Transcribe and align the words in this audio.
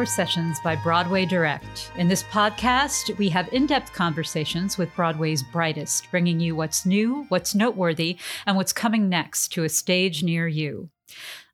Door 0.00 0.06
Sessions 0.06 0.58
by 0.60 0.76
Broadway 0.76 1.26
Direct. 1.26 1.92
In 1.96 2.08
this 2.08 2.22
podcast, 2.22 3.14
we 3.18 3.28
have 3.28 3.52
in 3.52 3.66
depth 3.66 3.92
conversations 3.92 4.78
with 4.78 4.88
Broadway's 4.96 5.42
brightest, 5.42 6.10
bringing 6.10 6.40
you 6.40 6.56
what's 6.56 6.86
new, 6.86 7.26
what's 7.28 7.54
noteworthy, 7.54 8.16
and 8.46 8.56
what's 8.56 8.72
coming 8.72 9.10
next 9.10 9.48
to 9.48 9.64
a 9.64 9.68
stage 9.68 10.22
near 10.22 10.48
you. 10.48 10.88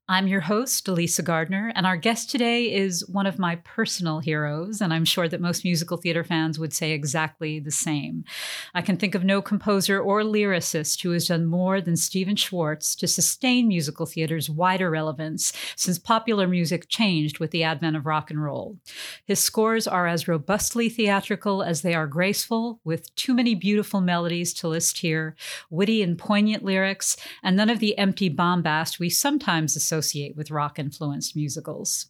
I'm 0.09 0.29
your 0.29 0.43
host, 0.43 0.87
Elysa 0.87 1.25
Gardner, 1.25 1.73
and 1.75 1.85
our 1.85 1.97
guest 1.97 2.31
today 2.31 2.73
is 2.73 3.05
one 3.09 3.27
of 3.27 3.41
my 3.41 3.57
personal 3.57 4.21
heroes, 4.21 4.81
and 4.81 4.95
I'm 4.95 5.05
sure 5.05 5.27
that 5.27 5.41
most 5.41 5.65
musical 5.65 5.97
theater 5.97 6.23
fans 6.23 6.61
would 6.61 6.73
say 6.73 6.93
exactly 6.93 7.59
the 7.59 7.73
same. 7.73 8.25
I 8.73 8.83
can 8.83 8.99
think 8.99 9.17
of 9.17 9.25
no 9.25 9.43
composer 9.43 9.99
or 10.01 10.23
lyricist 10.23 11.03
who 11.03 11.11
has 11.11 11.27
done 11.27 11.45
more 11.45 11.81
than 11.81 11.97
Stephen 11.97 12.37
Schwartz 12.37 12.95
to 12.95 13.09
sustain 13.09 13.67
musical 13.67 14.07
theater's 14.07 14.49
wider 14.49 14.91
relevance 14.91 15.53
since 15.75 15.99
popular 15.99 16.47
music 16.47 16.89
changed 16.89 17.41
with 17.41 17.51
the 17.51 17.65
advent 17.65 17.97
of 17.97 18.07
rock 18.07 18.31
and 18.31 18.41
roll. 18.41 18.79
His 19.25 19.43
scores 19.43 19.89
are 19.89 20.07
as 20.07 20.29
robustly 20.29 20.89
theatrical 20.89 21.65
as 21.65 21.83
they 21.83 21.95
are 21.95 22.07
graceful, 22.07 22.79
with 22.85 23.13
too 23.17 23.35
many 23.35 23.57
beautiful 23.57 24.01
melodies 24.01 24.55
to 24.55 24.69
list 24.69 24.99
here, 24.99 25.35
witty 25.69 26.01
and 26.01 26.17
poignant 26.17 26.65
lyrics, 26.65 27.17
and 27.43 27.57
none 27.57 27.71
of 27.71 27.81
the 27.81 27.99
empty 27.99 28.29
bombast 28.29 29.01
we 29.01 29.11
sometimes 29.11 29.75
associate 29.75 29.96
associate 29.97 30.37
with 30.37 30.51
rock 30.51 30.79
influenced 30.79 31.35
musicals. 31.35 32.07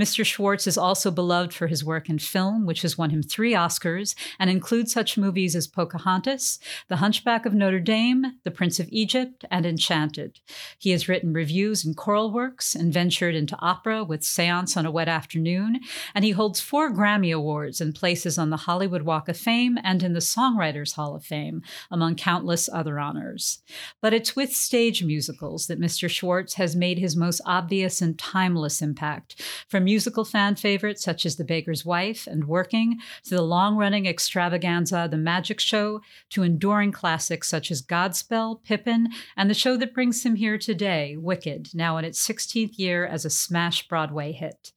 Mr. 0.00 0.24
Schwartz 0.24 0.66
is 0.66 0.78
also 0.78 1.10
beloved 1.10 1.52
for 1.52 1.66
his 1.66 1.84
work 1.84 2.08
in 2.08 2.18
film, 2.18 2.66
which 2.66 2.82
has 2.82 2.98
won 2.98 3.10
him 3.10 3.22
three 3.22 3.52
Oscars 3.52 4.14
and 4.38 4.50
includes 4.50 4.92
such 4.92 5.16
movies 5.16 5.56
as 5.56 5.66
Pocahontas, 5.66 6.58
The 6.88 6.96
Hunchback 6.96 7.46
of 7.46 7.54
Notre 7.54 7.80
Dame, 7.80 8.38
The 8.44 8.50
Prince 8.50 8.80
of 8.80 8.88
Egypt, 8.90 9.44
and 9.50 9.66
Enchanted. 9.66 10.40
He 10.78 10.90
has 10.90 11.08
written 11.08 11.32
revues 11.32 11.84
and 11.84 11.96
choral 11.96 12.32
works 12.32 12.74
and 12.74 12.92
ventured 12.92 13.34
into 13.34 13.58
opera 13.58 14.04
with 14.04 14.24
Seance 14.24 14.76
on 14.76 14.86
a 14.86 14.90
Wet 14.90 15.08
Afternoon, 15.08 15.80
and 16.14 16.24
he 16.24 16.32
holds 16.32 16.60
four 16.60 16.90
Grammy 16.90 17.34
Awards 17.34 17.80
and 17.80 17.94
places 17.94 18.38
on 18.38 18.50
the 18.50 18.58
Hollywood 18.58 19.02
Walk 19.02 19.28
of 19.28 19.36
Fame 19.36 19.78
and 19.82 20.02
in 20.02 20.12
the 20.12 20.20
Songwriters 20.20 20.94
Hall 20.94 21.14
of 21.14 21.24
Fame, 21.24 21.62
among 21.90 22.16
countless 22.16 22.68
other 22.72 22.98
honors. 22.98 23.62
But 24.00 24.12
it's 24.14 24.36
with 24.36 24.54
stage 24.54 25.02
musicals 25.02 25.66
that 25.66 25.80
Mr. 25.80 26.08
Schwartz 26.08 26.54
has 26.54 26.76
made 26.76 26.98
his 26.98 27.16
most 27.16 27.40
obvious 27.46 28.00
and 28.00 28.18
timeless 28.18 28.82
impact 28.82 29.40
from 29.68 29.84
musical 29.84 30.24
fan 30.24 30.56
favorites 30.56 31.02
such 31.02 31.24
as 31.26 31.36
The 31.36 31.44
Baker's 31.44 31.84
Wife 31.84 32.26
and 32.26 32.46
Working, 32.46 32.98
to 33.24 33.30
the 33.30 33.42
long 33.42 33.76
running 33.76 34.06
extravaganza 34.06 35.08
The 35.10 35.16
Magic 35.16 35.60
Show, 35.60 36.00
to 36.30 36.42
enduring 36.42 36.92
classics 36.92 37.48
such 37.48 37.70
as 37.70 37.82
Godspell, 37.82 38.62
Pippin, 38.62 39.08
and 39.36 39.50
the 39.50 39.54
show 39.54 39.76
that 39.76 39.94
brings 39.94 40.24
him 40.24 40.36
here 40.36 40.58
today, 40.58 41.16
Wicked, 41.16 41.70
now 41.74 41.96
in 41.96 42.04
its 42.04 42.26
16th 42.26 42.78
year 42.78 43.06
as 43.06 43.24
a 43.24 43.30
smash 43.30 43.86
Broadway 43.88 44.32
hit 44.32 44.72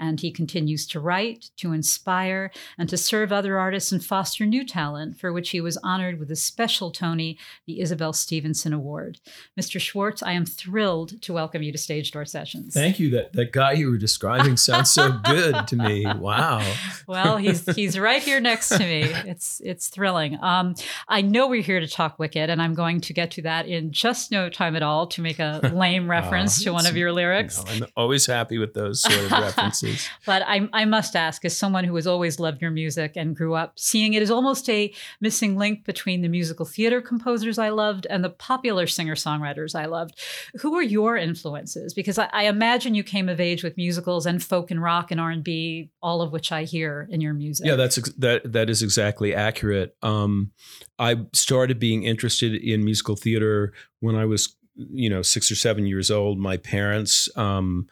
and 0.00 0.20
he 0.20 0.32
continues 0.32 0.86
to 0.88 0.98
write, 0.98 1.50
to 1.58 1.72
inspire, 1.72 2.50
and 2.78 2.88
to 2.88 2.96
serve 2.96 3.30
other 3.30 3.58
artists 3.58 3.92
and 3.92 4.04
foster 4.04 4.46
new 4.46 4.66
talent, 4.66 5.20
for 5.20 5.32
which 5.32 5.50
he 5.50 5.60
was 5.60 5.76
honored 5.84 6.18
with 6.18 6.30
a 6.30 6.36
special 6.36 6.90
Tony, 6.90 7.38
the 7.66 7.80
Isabelle 7.80 8.14
Stevenson 8.14 8.72
Award. 8.72 9.20
Mr. 9.60 9.78
Schwartz, 9.78 10.22
I 10.22 10.32
am 10.32 10.46
thrilled 10.46 11.20
to 11.22 11.34
welcome 11.34 11.62
you 11.62 11.70
to 11.70 11.78
Stage 11.78 12.10
Door 12.10 12.24
Sessions. 12.24 12.72
Thank 12.72 12.98
you. 12.98 13.10
That 13.10 13.34
that 13.34 13.52
guy 13.52 13.72
you 13.72 13.90
were 13.90 13.98
describing 13.98 14.56
sounds 14.56 14.90
so 14.90 15.12
good 15.24 15.68
to 15.68 15.76
me. 15.76 16.06
Wow. 16.06 16.64
Well, 17.06 17.36
he's 17.36 17.66
he's 17.76 17.98
right 17.98 18.22
here 18.22 18.40
next 18.40 18.70
to 18.70 18.78
me. 18.78 19.02
It's 19.02 19.60
it's 19.62 19.88
thrilling. 19.88 20.42
Um, 20.42 20.74
I 21.08 21.20
know 21.20 21.46
we're 21.46 21.62
here 21.62 21.80
to 21.80 21.88
talk 21.88 22.18
Wicked, 22.18 22.48
and 22.48 22.62
I'm 22.62 22.74
going 22.74 23.02
to 23.02 23.12
get 23.12 23.32
to 23.32 23.42
that 23.42 23.68
in 23.68 23.92
just 23.92 24.30
no 24.30 24.48
time 24.48 24.76
at 24.76 24.82
all 24.82 25.06
to 25.08 25.20
make 25.20 25.38
a 25.38 25.70
lame 25.74 26.08
reference 26.10 26.62
to 26.64 26.72
one 26.72 26.86
of 26.86 26.96
your 26.96 27.12
lyrics. 27.12 27.62
You 27.74 27.80
know, 27.80 27.86
I'm 27.86 27.92
always 27.96 28.24
happy 28.24 28.56
with 28.56 28.72
those 28.72 29.02
sort 29.02 29.18
of 29.18 29.30
references 29.30 29.89
is. 29.90 30.08
But 30.26 30.42
I, 30.42 30.68
I 30.72 30.84
must 30.84 31.16
ask, 31.16 31.44
as 31.44 31.56
someone 31.56 31.84
who 31.84 31.94
has 31.96 32.06
always 32.06 32.40
loved 32.40 32.62
your 32.62 32.70
music 32.70 33.12
and 33.16 33.34
grew 33.36 33.54
up 33.54 33.78
seeing 33.78 34.14
it 34.14 34.22
as 34.22 34.30
almost 34.30 34.68
a 34.68 34.92
missing 35.20 35.56
link 35.56 35.84
between 35.84 36.22
the 36.22 36.28
musical 36.28 36.66
theater 36.66 37.00
composers 37.00 37.58
I 37.58 37.70
loved 37.70 38.06
and 38.08 38.24
the 38.24 38.30
popular 38.30 38.86
singer 38.86 39.14
songwriters 39.14 39.78
I 39.78 39.86
loved, 39.86 40.20
who 40.60 40.72
were 40.72 40.82
your 40.82 41.16
influences? 41.16 41.94
Because 41.94 42.18
I, 42.18 42.28
I 42.32 42.44
imagine 42.44 42.94
you 42.94 43.02
came 43.04 43.28
of 43.28 43.40
age 43.40 43.62
with 43.62 43.76
musicals 43.76 44.26
and 44.26 44.42
folk 44.42 44.70
and 44.70 44.82
rock 44.82 45.10
and 45.10 45.20
R 45.20 45.30
and 45.30 45.44
B, 45.44 45.90
all 46.02 46.22
of 46.22 46.32
which 46.32 46.52
I 46.52 46.64
hear 46.64 47.08
in 47.10 47.20
your 47.20 47.34
music. 47.34 47.66
Yeah, 47.66 47.76
that's 47.76 47.96
that 48.18 48.52
that 48.52 48.70
is 48.70 48.82
exactly 48.82 49.34
accurate. 49.34 49.96
Um, 50.02 50.52
I 50.98 51.16
started 51.32 51.78
being 51.78 52.04
interested 52.04 52.54
in 52.54 52.84
musical 52.84 53.16
theater 53.16 53.72
when 54.00 54.16
I 54.16 54.24
was 54.24 54.56
you 54.76 55.10
know 55.10 55.22
six 55.22 55.50
or 55.50 55.56
seven 55.56 55.86
years 55.86 56.10
old 56.10 56.38
my 56.38 56.56
parents 56.56 57.28
um, 57.36 57.88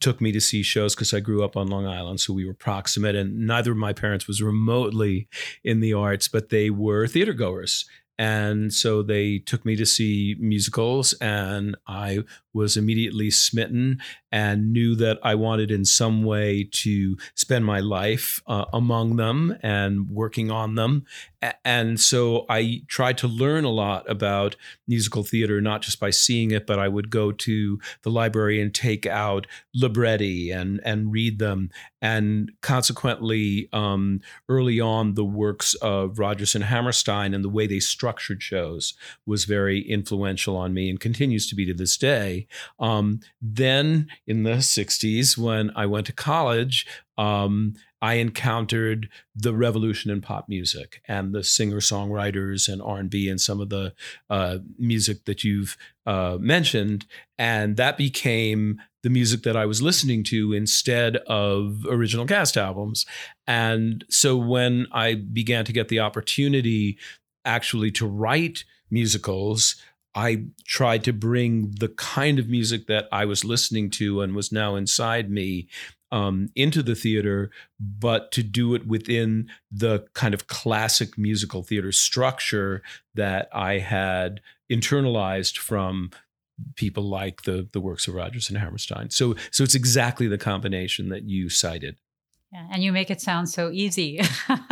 took 0.00 0.20
me 0.20 0.32
to 0.32 0.40
see 0.40 0.62
shows 0.62 0.94
because 0.94 1.12
I 1.14 1.20
grew 1.20 1.44
up 1.44 1.56
on 1.56 1.68
Long 1.68 1.86
Island, 1.86 2.20
so 2.20 2.32
we 2.32 2.44
were 2.44 2.54
proximate. 2.54 3.14
And 3.14 3.46
neither 3.46 3.72
of 3.72 3.78
my 3.78 3.92
parents 3.92 4.26
was 4.26 4.42
remotely 4.42 5.28
in 5.64 5.80
the 5.80 5.92
arts, 5.92 6.28
but 6.28 6.48
they 6.48 6.70
were 6.70 7.06
theater 7.06 7.32
goers. 7.32 7.84
And 8.18 8.74
so 8.74 9.02
they 9.02 9.38
took 9.38 9.64
me 9.64 9.76
to 9.76 9.86
see 9.86 10.34
musicals, 10.40 11.12
and 11.14 11.76
I 11.86 12.24
was 12.52 12.76
immediately 12.76 13.30
smitten 13.30 14.00
and 14.30 14.72
knew 14.72 14.94
that 14.96 15.18
I 15.22 15.34
wanted 15.34 15.70
in 15.70 15.84
some 15.84 16.22
way 16.22 16.68
to 16.72 17.16
spend 17.34 17.64
my 17.64 17.80
life 17.80 18.42
uh, 18.46 18.66
among 18.72 19.16
them 19.16 19.56
and 19.62 20.08
working 20.10 20.50
on 20.50 20.74
them. 20.74 21.04
And 21.64 22.00
so 22.00 22.44
I 22.48 22.82
tried 22.88 23.16
to 23.18 23.28
learn 23.28 23.64
a 23.64 23.70
lot 23.70 24.08
about 24.10 24.56
musical 24.88 25.22
theater, 25.22 25.60
not 25.60 25.82
just 25.82 26.00
by 26.00 26.10
seeing 26.10 26.50
it, 26.50 26.66
but 26.66 26.78
I 26.78 26.88
would 26.88 27.10
go 27.10 27.30
to 27.30 27.78
the 28.02 28.10
library 28.10 28.60
and 28.60 28.74
take 28.74 29.06
out 29.06 29.46
libretti 29.74 30.50
and, 30.50 30.80
and 30.84 31.12
read 31.12 31.38
them. 31.38 31.70
And 32.02 32.50
consequently, 32.60 33.68
um, 33.72 34.20
early 34.48 34.80
on, 34.80 35.14
the 35.14 35.24
works 35.24 35.74
of 35.74 36.18
Rodgers 36.18 36.54
and 36.54 36.64
Hammerstein 36.64 37.34
and 37.34 37.44
the 37.44 37.48
way 37.48 37.66
they 37.66 37.80
structured 37.80 38.42
shows 38.42 38.94
was 39.24 39.44
very 39.44 39.80
influential 39.80 40.56
on 40.56 40.74
me 40.74 40.90
and 40.90 40.98
continues 40.98 41.46
to 41.48 41.54
be 41.54 41.66
to 41.66 41.74
this 41.74 41.96
day. 41.96 42.47
Um, 42.78 43.20
then 43.40 44.08
in 44.26 44.42
the 44.42 44.56
60s, 44.56 45.36
when 45.36 45.70
I 45.76 45.86
went 45.86 46.06
to 46.06 46.12
college, 46.12 46.86
um, 47.16 47.74
I 48.00 48.14
encountered 48.14 49.08
the 49.34 49.52
revolution 49.52 50.10
in 50.10 50.20
pop 50.20 50.48
music 50.48 51.02
and 51.08 51.34
the 51.34 51.42
singer-songwriters 51.42 52.72
and 52.72 52.80
R&B 52.80 53.28
and 53.28 53.40
some 53.40 53.60
of 53.60 53.70
the 53.70 53.92
uh, 54.30 54.58
music 54.78 55.24
that 55.24 55.42
you've 55.42 55.76
uh, 56.06 56.38
mentioned, 56.40 57.06
and 57.36 57.76
that 57.76 57.98
became 57.98 58.80
the 59.02 59.10
music 59.10 59.42
that 59.42 59.56
I 59.56 59.66
was 59.66 59.82
listening 59.82 60.22
to 60.24 60.52
instead 60.52 61.16
of 61.26 61.86
original 61.88 62.26
cast 62.26 62.56
albums. 62.56 63.04
And 63.46 64.04
so 64.08 64.36
when 64.36 64.86
I 64.92 65.14
began 65.14 65.64
to 65.64 65.72
get 65.72 65.88
the 65.88 66.00
opportunity 66.00 66.98
actually 67.44 67.90
to 67.92 68.06
write 68.06 68.64
musicals, 68.90 69.76
I 70.14 70.44
tried 70.64 71.04
to 71.04 71.12
bring 71.12 71.72
the 71.78 71.88
kind 71.88 72.38
of 72.38 72.48
music 72.48 72.86
that 72.86 73.08
I 73.12 73.24
was 73.24 73.44
listening 73.44 73.90
to 73.90 74.20
and 74.22 74.34
was 74.34 74.50
now 74.50 74.74
inside 74.74 75.30
me 75.30 75.68
um, 76.10 76.48
into 76.54 76.82
the 76.82 76.94
theater, 76.94 77.50
but 77.78 78.32
to 78.32 78.42
do 78.42 78.74
it 78.74 78.86
within 78.86 79.48
the 79.70 80.06
kind 80.14 80.34
of 80.34 80.46
classic 80.46 81.18
musical 81.18 81.62
theater 81.62 81.92
structure 81.92 82.82
that 83.14 83.48
I 83.52 83.78
had 83.78 84.40
internalized 84.70 85.58
from 85.58 86.10
people 86.74 87.04
like 87.04 87.42
the 87.42 87.68
the 87.72 87.80
works 87.80 88.08
of 88.08 88.14
Rodgers 88.14 88.48
and 88.48 88.58
Hammerstein. 88.58 89.10
So 89.10 89.36
so 89.50 89.62
it's 89.62 89.74
exactly 89.74 90.26
the 90.26 90.38
combination 90.38 91.08
that 91.10 91.24
you 91.24 91.48
cited. 91.48 91.96
Yeah, 92.50 92.66
and 92.72 92.82
you 92.82 92.92
make 92.92 93.10
it 93.10 93.20
sound 93.20 93.50
so 93.50 93.70
easy. 93.70 94.22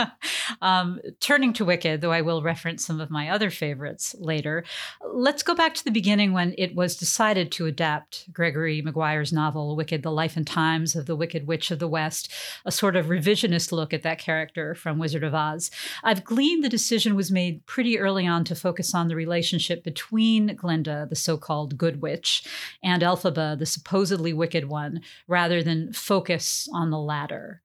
um, 0.63 0.99
turning 1.21 1.53
to 1.55 1.65
Wicked, 1.67 2.01
though 2.01 2.13
I 2.13 2.23
will 2.23 2.43
reference 2.43 2.87
some 2.87 3.03
of 3.03 3.11
my 3.11 3.29
other 3.29 3.51
favorites 3.51 4.15
later, 4.19 4.65
let's 5.05 5.43
go 5.43 5.55
back 5.55 5.75
to 5.75 5.85
the 5.85 5.91
beginning 5.91 6.33
when 6.33 6.55
it 6.57 6.75
was 6.75 6.97
decided 6.97 7.53
to 7.53 7.67
adapt 7.67 8.33
Gregory 8.33 8.81
Maguire's 8.81 9.31
novel, 9.31 9.77
Wicked, 9.77 10.03
The 10.03 10.11
Life 10.11 10.39
and 10.39 10.47
Times 10.47 10.97
of 10.97 11.05
the 11.05 11.15
Wicked 11.15 11.47
Witch 11.47 11.71
of 11.71 11.79
the 11.79 11.87
West, 11.87 12.33
a 12.65 12.73
sort 12.73 12.97
of 12.97 13.07
revisionist 13.07 13.73
look 13.73 13.93
at 13.93 14.03
that 14.05 14.19
character 14.19 14.75
from 14.75 14.99
Wizard 14.99 15.23
of 15.23 15.35
Oz. 15.35 15.71
I've 16.03 16.25
gleaned 16.25 16.65
the 16.65 16.71
decision 16.71 17.15
was 17.15 17.31
made 17.31 17.67
pretty 17.67 17.99
early 17.99 18.27
on 18.27 18.45
to 18.45 18.55
focus 18.55 18.95
on 18.95 19.09
the 19.09 19.17
relationship 19.17 19.85
between 19.85 20.57
Glinda, 20.57 21.07
the 21.11 21.15
so 21.15 21.37
called 21.37 21.77
good 21.77 22.01
witch, 22.01 22.43
and 22.83 23.03
Elphaba, 23.03 23.59
the 23.59 23.67
supposedly 23.67 24.33
wicked 24.33 24.71
one, 24.71 25.03
rather 25.29 25.63
than 25.63 25.93
focus 25.93 26.71
on 26.73 26.89
the 26.89 26.99
latter. 26.99 27.61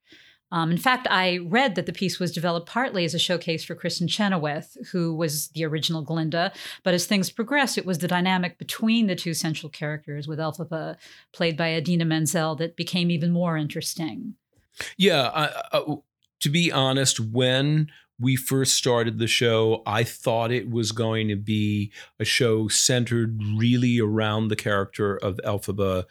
Um, 0.52 0.72
in 0.72 0.78
fact, 0.78 1.08
I 1.10 1.38
read 1.38 1.76
that 1.76 1.86
the 1.86 1.94
piece 1.94 2.20
was 2.20 2.32
developed 2.32 2.68
partly 2.68 3.06
as 3.06 3.14
a 3.14 3.20
showcase 3.20 3.64
for 3.64 3.76
Kristin 3.76 4.10
Chenoweth, 4.10 4.78
who 4.92 5.16
was 5.16 5.48
the 5.50 5.64
original 5.64 6.02
Glinda. 6.02 6.52
But 6.84 6.94
as 6.94 7.06
things 7.06 7.30
progressed, 7.30 7.78
it 7.78 7.86
was 7.86 8.00
the 8.00 8.08
dynamic 8.08 8.58
between 8.58 9.08
the 9.08 9.16
two 9.16 9.34
central 9.34 9.70
characters, 9.70 10.28
with 10.28 10.40
Elphaba 10.40 10.98
played 11.32 11.56
by 11.56 11.74
Idina 11.74 12.06
Menzel, 12.06 12.56
that 12.56 12.76
became 12.76 13.10
even 13.10 13.32
more 13.32 13.58
interesting. 13.58 14.36
Yeah, 14.98 15.50
to 16.40 16.50
be 16.50 16.72
honest, 16.72 17.20
when 17.20 17.92
we 18.20 18.36
first 18.36 18.76
started 18.76 19.18
the 19.18 19.28
show, 19.28 19.82
I 19.86 20.04
thought 20.04 20.52
it 20.52 20.70
was 20.70 20.92
going 20.92 21.28
to 21.30 21.36
be 21.36 21.92
a 22.20 22.26
show 22.26 22.68
centered 22.68 23.40
really 23.58 24.00
around 24.00 24.48
the 24.48 24.56
character 24.56 25.16
of 25.18 25.40
Elphaba 25.44 26.06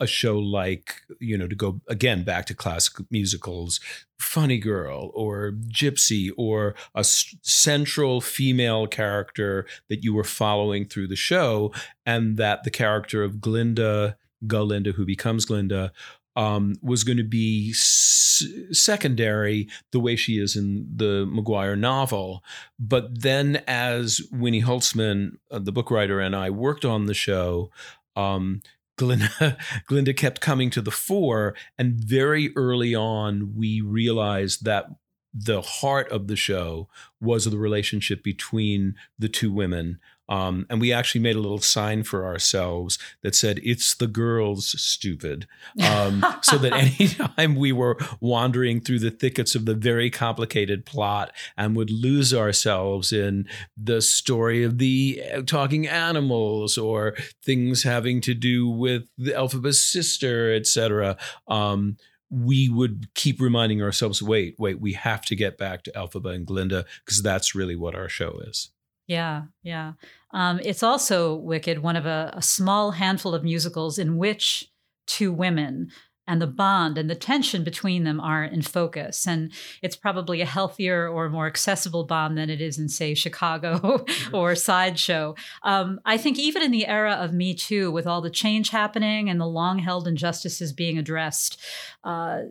a 0.00 0.06
show 0.06 0.38
like, 0.38 1.02
you 1.20 1.38
know, 1.38 1.46
to 1.46 1.54
go 1.54 1.80
again 1.88 2.24
back 2.24 2.46
to 2.46 2.54
classic 2.54 3.04
musicals, 3.10 3.80
Funny 4.18 4.58
Girl 4.58 5.10
or 5.14 5.52
Gypsy 5.68 6.30
or 6.36 6.74
a 6.94 7.00
s- 7.00 7.34
central 7.42 8.20
female 8.20 8.86
character 8.86 9.66
that 9.88 10.02
you 10.02 10.12
were 10.12 10.24
following 10.24 10.84
through 10.86 11.08
the 11.08 11.16
show, 11.16 11.72
and 12.04 12.36
that 12.36 12.64
the 12.64 12.70
character 12.70 13.22
of 13.22 13.40
Glinda, 13.40 14.16
Galinda, 14.46 14.92
who 14.94 15.04
becomes 15.06 15.44
Glinda, 15.44 15.92
um, 16.36 16.74
was 16.82 17.04
going 17.04 17.18
to 17.18 17.22
be 17.22 17.70
s- 17.70 18.44
secondary 18.72 19.68
the 19.92 20.00
way 20.00 20.16
she 20.16 20.38
is 20.38 20.56
in 20.56 20.88
the 20.96 21.24
Maguire 21.26 21.76
novel. 21.76 22.42
But 22.78 23.22
then, 23.22 23.62
as 23.68 24.20
Winnie 24.32 24.62
Holzman, 24.62 25.38
uh, 25.52 25.60
the 25.60 25.70
book 25.70 25.90
writer, 25.90 26.18
and 26.20 26.34
I 26.34 26.50
worked 26.50 26.84
on 26.84 27.06
the 27.06 27.14
show, 27.14 27.70
um, 28.16 28.60
Glinda, 28.96 29.58
Glinda 29.86 30.14
kept 30.14 30.40
coming 30.40 30.70
to 30.70 30.80
the 30.80 30.90
fore. 30.90 31.54
And 31.78 31.94
very 31.94 32.52
early 32.56 32.94
on, 32.94 33.54
we 33.56 33.80
realized 33.80 34.64
that 34.64 34.86
the 35.34 35.60
heart 35.62 36.10
of 36.12 36.28
the 36.28 36.36
show 36.36 36.88
was 37.20 37.44
the 37.44 37.58
relationship 37.58 38.22
between 38.22 38.94
the 39.18 39.28
two 39.28 39.52
women. 39.52 39.98
Um, 40.28 40.66
and 40.70 40.80
we 40.80 40.92
actually 40.92 41.20
made 41.20 41.36
a 41.36 41.40
little 41.40 41.58
sign 41.58 42.02
for 42.02 42.24
ourselves 42.24 42.98
that 43.22 43.34
said, 43.34 43.60
It's 43.62 43.94
the 43.94 44.06
girls, 44.06 44.68
stupid. 44.80 45.46
Um, 45.86 46.24
so 46.42 46.56
that 46.58 46.72
anytime 47.00 47.56
we 47.56 47.72
were 47.72 47.98
wandering 48.20 48.80
through 48.80 49.00
the 49.00 49.10
thickets 49.10 49.54
of 49.54 49.66
the 49.66 49.74
very 49.74 50.10
complicated 50.10 50.86
plot 50.86 51.32
and 51.56 51.76
would 51.76 51.90
lose 51.90 52.32
ourselves 52.32 53.12
in 53.12 53.46
the 53.76 54.00
story 54.00 54.62
of 54.62 54.78
the 54.78 55.22
uh, 55.34 55.42
talking 55.42 55.86
animals 55.86 56.78
or 56.78 57.14
things 57.44 57.82
having 57.82 58.20
to 58.22 58.34
do 58.34 58.68
with 58.68 59.08
the 59.18 59.32
Elphaba's 59.32 59.84
sister, 59.84 60.54
etc., 60.54 61.16
um, 61.48 61.96
we 62.30 62.68
would 62.68 63.14
keep 63.14 63.40
reminding 63.40 63.82
ourselves, 63.82 64.22
wait, 64.22 64.56
wait, 64.58 64.80
we 64.80 64.94
have 64.94 65.24
to 65.26 65.36
get 65.36 65.56
back 65.56 65.84
to 65.84 65.92
Elphaba 65.92 66.34
and 66.34 66.46
Glinda 66.46 66.84
because 67.04 67.22
that's 67.22 67.54
really 67.54 67.76
what 67.76 67.94
our 67.94 68.08
show 68.08 68.40
is. 68.44 68.70
Yeah, 69.06 69.42
yeah. 69.62 69.92
Um, 70.32 70.60
it's 70.62 70.82
also 70.82 71.34
Wicked, 71.34 71.80
one 71.80 71.96
of 71.96 72.06
a, 72.06 72.32
a 72.34 72.42
small 72.42 72.92
handful 72.92 73.34
of 73.34 73.44
musicals 73.44 73.98
in 73.98 74.16
which 74.16 74.70
two 75.06 75.32
women 75.32 75.90
and 76.26 76.40
the 76.40 76.46
bond 76.46 76.96
and 76.96 77.10
the 77.10 77.14
tension 77.14 77.64
between 77.64 78.04
them 78.04 78.18
are 78.18 78.44
in 78.44 78.62
focus. 78.62 79.26
And 79.26 79.52
it's 79.82 79.96
probably 79.96 80.40
a 80.40 80.46
healthier 80.46 81.06
or 81.06 81.28
more 81.28 81.46
accessible 81.46 82.04
bond 82.04 82.38
than 82.38 82.48
it 82.48 82.60
is 82.60 82.78
in, 82.78 82.88
say, 82.88 83.14
Chicago 83.14 84.04
or 84.32 84.54
Sideshow. 84.54 85.34
Um, 85.62 86.00
I 86.04 86.16
think 86.16 86.38
even 86.38 86.62
in 86.62 86.70
the 86.70 86.86
era 86.86 87.12
of 87.12 87.34
Me 87.34 87.54
Too, 87.54 87.90
with 87.90 88.06
all 88.06 88.22
the 88.22 88.30
change 88.30 88.70
happening 88.70 89.28
and 89.28 89.40
the 89.40 89.46
long 89.46 89.78
held 89.78 90.08
injustices 90.08 90.72
being 90.72 90.96
addressed, 90.96 91.60
uh, 92.04 92.42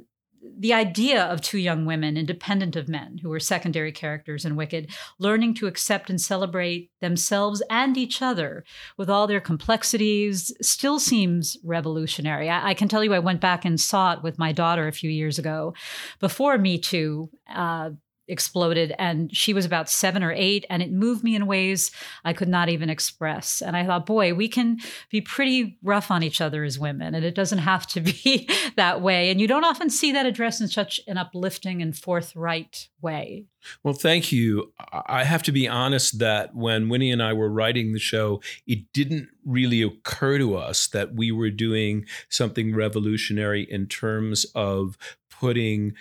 the 0.58 0.74
idea 0.74 1.24
of 1.24 1.42
two 1.42 1.58
young 1.58 1.86
women, 1.86 2.18
independent 2.18 2.76
of 2.76 2.90
men, 2.90 3.20
who 3.22 3.30
were 3.30 3.40
secondary 3.40 3.92
characters 3.92 4.46
in 4.46 4.56
Wicked, 4.56 4.90
learning 5.20 5.54
to 5.56 5.68
accept 5.68 6.10
and 6.10 6.20
celebrate 6.20 6.92
themselves 7.02 7.62
and 7.70 7.98
each 7.98 8.22
other 8.22 8.64
with 8.98 9.10
all 9.10 9.28
their 9.28 9.40
complexities 9.40 10.54
still 10.62 11.00
seems 11.00 11.58
revolutionary. 11.64 12.50
I, 12.50 12.70
I 12.70 12.74
can 12.74 12.88
tell 12.88 13.04
you, 13.04 13.14
I 13.14 13.20
went 13.20 13.42
back 13.42 13.66
and 13.66 13.80
saw 13.80 14.14
it 14.14 14.24
with 14.24 14.40
my 14.40 14.52
daughter 14.52 14.88
a 14.88 14.94
few 14.94 15.10
years 15.10 15.40
ago 15.40 15.74
before 16.20 16.58
Me 16.58 16.78
Too. 16.78 17.30
Uh, 17.54 17.92
exploded 18.28 18.94
and 18.98 19.36
she 19.36 19.54
was 19.54 19.66
about 19.66 19.90
seven 19.90 20.24
or 20.24 20.32
eight 20.32 20.66
and 20.70 20.82
it 20.82 20.92
moved 20.92 21.24
me 21.24 21.36
in 21.36 21.46
ways 21.46 21.92
i 22.24 22.32
could 22.34 22.48
not 22.48 22.70
even 22.70 22.90
express. 22.90 23.62
And 23.62 23.76
i 23.76 23.86
thought 23.86 24.06
boy 24.06 24.34
we 24.34 24.48
can 24.48 24.80
be 25.10 25.22
pretty 25.22 25.78
rough 25.84 26.10
on 26.10 26.24
each 26.24 26.42
other 26.42 26.64
as 26.64 26.80
women 26.80 27.16
and 27.16 27.26
it 27.26 27.36
doesn't 27.36 27.60
have 27.60 27.86
to 27.88 28.02
be 28.24 28.50
that 28.76 29.02
way. 29.02 29.30
And 29.30 29.40
you 29.40 29.48
don't 29.48 29.64
often 29.64 29.90
see 29.90 30.12
that 30.12 30.26
addressed 30.26 30.62
in 30.62 30.68
such 30.68 31.00
an 31.08 31.18
uplifting 31.18 31.82
and 31.82 31.96
forthright 31.98 32.90
way. 33.02 33.46
Well, 33.84 33.94
thank 33.94 34.32
you. 34.32 34.74
I 35.08 35.24
have 35.24 35.44
to 35.44 35.52
be 35.52 35.68
honest 35.68 36.20
that 36.20 36.56
when 36.56 36.90
Winnie 36.90 37.12
and 37.12 37.24
I 37.24 37.34
were 37.34 37.50
writing 37.50 37.94
the 37.94 38.00
show, 38.00 38.42
it 38.68 38.92
didn't 38.94 39.30
really 39.46 39.82
occur 39.82 40.38
to 40.38 40.56
us 40.58 40.88
that 40.88 41.16
we 41.16 41.32
were 41.32 41.50
doing 41.50 42.06
something 42.30 42.76
revolutionary 42.76 43.64
in 43.64 43.88
terms 43.88 44.46
of 44.56 44.98
putting 45.30 45.94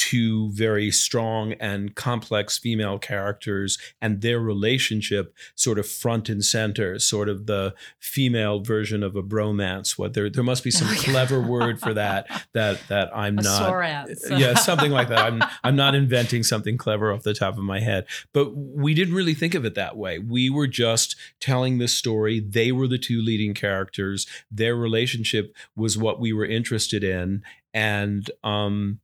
two 0.00 0.50
very 0.52 0.90
strong 0.90 1.52
and 1.60 1.94
complex 1.94 2.56
female 2.56 2.98
characters 2.98 3.76
and 4.00 4.22
their 4.22 4.40
relationship 4.40 5.34
sort 5.54 5.78
of 5.78 5.86
front 5.86 6.30
and 6.30 6.42
center, 6.42 6.98
sort 6.98 7.28
of 7.28 7.44
the 7.44 7.74
female 7.98 8.60
version 8.60 9.02
of 9.02 9.14
a 9.14 9.22
bromance. 9.22 9.98
What 9.98 10.14
there 10.14 10.30
there 10.30 10.42
must 10.42 10.64
be 10.64 10.70
some 10.70 10.88
Oh, 10.88 10.92
yeah. 10.92 11.02
clever 11.02 11.38
word 11.40 11.78
for 11.80 11.92
that 11.92 12.26
that 12.54 12.80
that 12.88 13.14
I'm 13.14 13.38
a 13.40 13.42
not 13.42 13.58
sorance. 13.58 14.24
yeah, 14.30 14.54
something 14.54 14.90
like 14.90 15.08
that. 15.10 15.18
I'm 15.18 15.42
I'm 15.62 15.76
not 15.76 15.94
inventing 15.94 16.44
something 16.44 16.78
clever 16.78 17.12
off 17.12 17.22
the 17.22 17.34
top 17.34 17.58
of 17.58 17.64
my 17.64 17.80
head, 17.80 18.06
but 18.32 18.56
we 18.56 18.94
didn't 18.94 19.12
really 19.14 19.34
think 19.34 19.54
of 19.54 19.66
it 19.66 19.74
that 19.74 19.98
way. 19.98 20.18
We 20.18 20.48
were 20.48 20.66
just 20.66 21.14
telling 21.40 21.76
this 21.76 21.94
story. 21.94 22.40
They 22.40 22.72
were 22.72 22.88
the 22.88 22.96
two 22.98 23.20
leading 23.20 23.52
characters. 23.52 24.26
Their 24.50 24.74
relationship 24.76 25.54
was 25.76 25.98
what 25.98 26.18
we 26.18 26.32
were 26.32 26.46
interested 26.46 27.04
in, 27.04 27.42
and 27.74 28.30
um, 28.42 29.00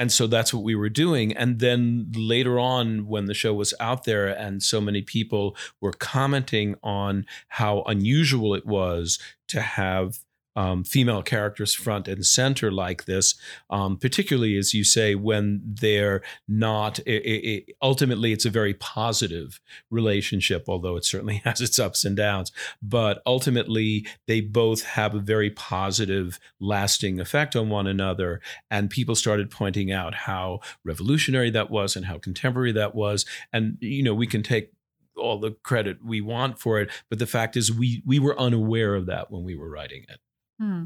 and 0.00 0.10
so 0.10 0.26
that's 0.26 0.54
what 0.54 0.64
we 0.64 0.74
were 0.74 0.88
doing. 0.88 1.36
And 1.36 1.58
then 1.58 2.10
later 2.16 2.58
on, 2.58 3.06
when 3.06 3.26
the 3.26 3.34
show 3.34 3.52
was 3.52 3.74
out 3.78 4.04
there, 4.04 4.28
and 4.28 4.62
so 4.62 4.80
many 4.80 5.02
people 5.02 5.54
were 5.78 5.92
commenting 5.92 6.74
on 6.82 7.26
how 7.48 7.82
unusual 7.82 8.54
it 8.54 8.64
was 8.64 9.18
to 9.48 9.60
have 9.60 10.20
um, 10.56 10.84
female 10.84 11.22
characters 11.22 11.74
front 11.74 12.08
and 12.08 12.24
center 12.24 12.70
like 12.70 13.04
this, 13.04 13.34
um, 13.70 13.96
particularly 13.96 14.56
as 14.56 14.74
you 14.74 14.84
say, 14.84 15.14
when 15.14 15.60
they're 15.64 16.22
not. 16.48 16.98
It, 17.00 17.22
it, 17.22 17.76
ultimately, 17.82 18.32
it's 18.32 18.44
a 18.44 18.50
very 18.50 18.74
positive 18.74 19.60
relationship, 19.90 20.64
although 20.68 20.96
it 20.96 21.04
certainly 21.04 21.36
has 21.44 21.60
its 21.60 21.78
ups 21.78 22.04
and 22.04 22.16
downs. 22.16 22.52
But 22.82 23.22
ultimately, 23.26 24.06
they 24.26 24.40
both 24.40 24.82
have 24.82 25.14
a 25.14 25.20
very 25.20 25.50
positive, 25.50 26.38
lasting 26.58 27.20
effect 27.20 27.54
on 27.56 27.68
one 27.68 27.86
another. 27.86 28.40
And 28.70 28.90
people 28.90 29.14
started 29.14 29.50
pointing 29.50 29.92
out 29.92 30.14
how 30.14 30.60
revolutionary 30.84 31.50
that 31.50 31.70
was 31.70 31.96
and 31.96 32.06
how 32.06 32.18
contemporary 32.18 32.72
that 32.72 32.94
was. 32.94 33.24
And 33.52 33.78
you 33.80 34.02
know, 34.02 34.14
we 34.14 34.26
can 34.26 34.42
take 34.42 34.72
all 35.16 35.38
the 35.38 35.52
credit 35.62 36.04
we 36.04 36.20
want 36.20 36.58
for 36.58 36.80
it, 36.80 36.90
but 37.08 37.18
the 37.18 37.26
fact 37.26 37.56
is, 37.56 37.72
we 37.72 38.02
we 38.06 38.18
were 38.18 38.38
unaware 38.38 38.94
of 38.94 39.06
that 39.06 39.30
when 39.30 39.44
we 39.44 39.54
were 39.54 39.70
writing 39.70 40.04
it. 40.08 40.18
Hmm. 40.60 40.84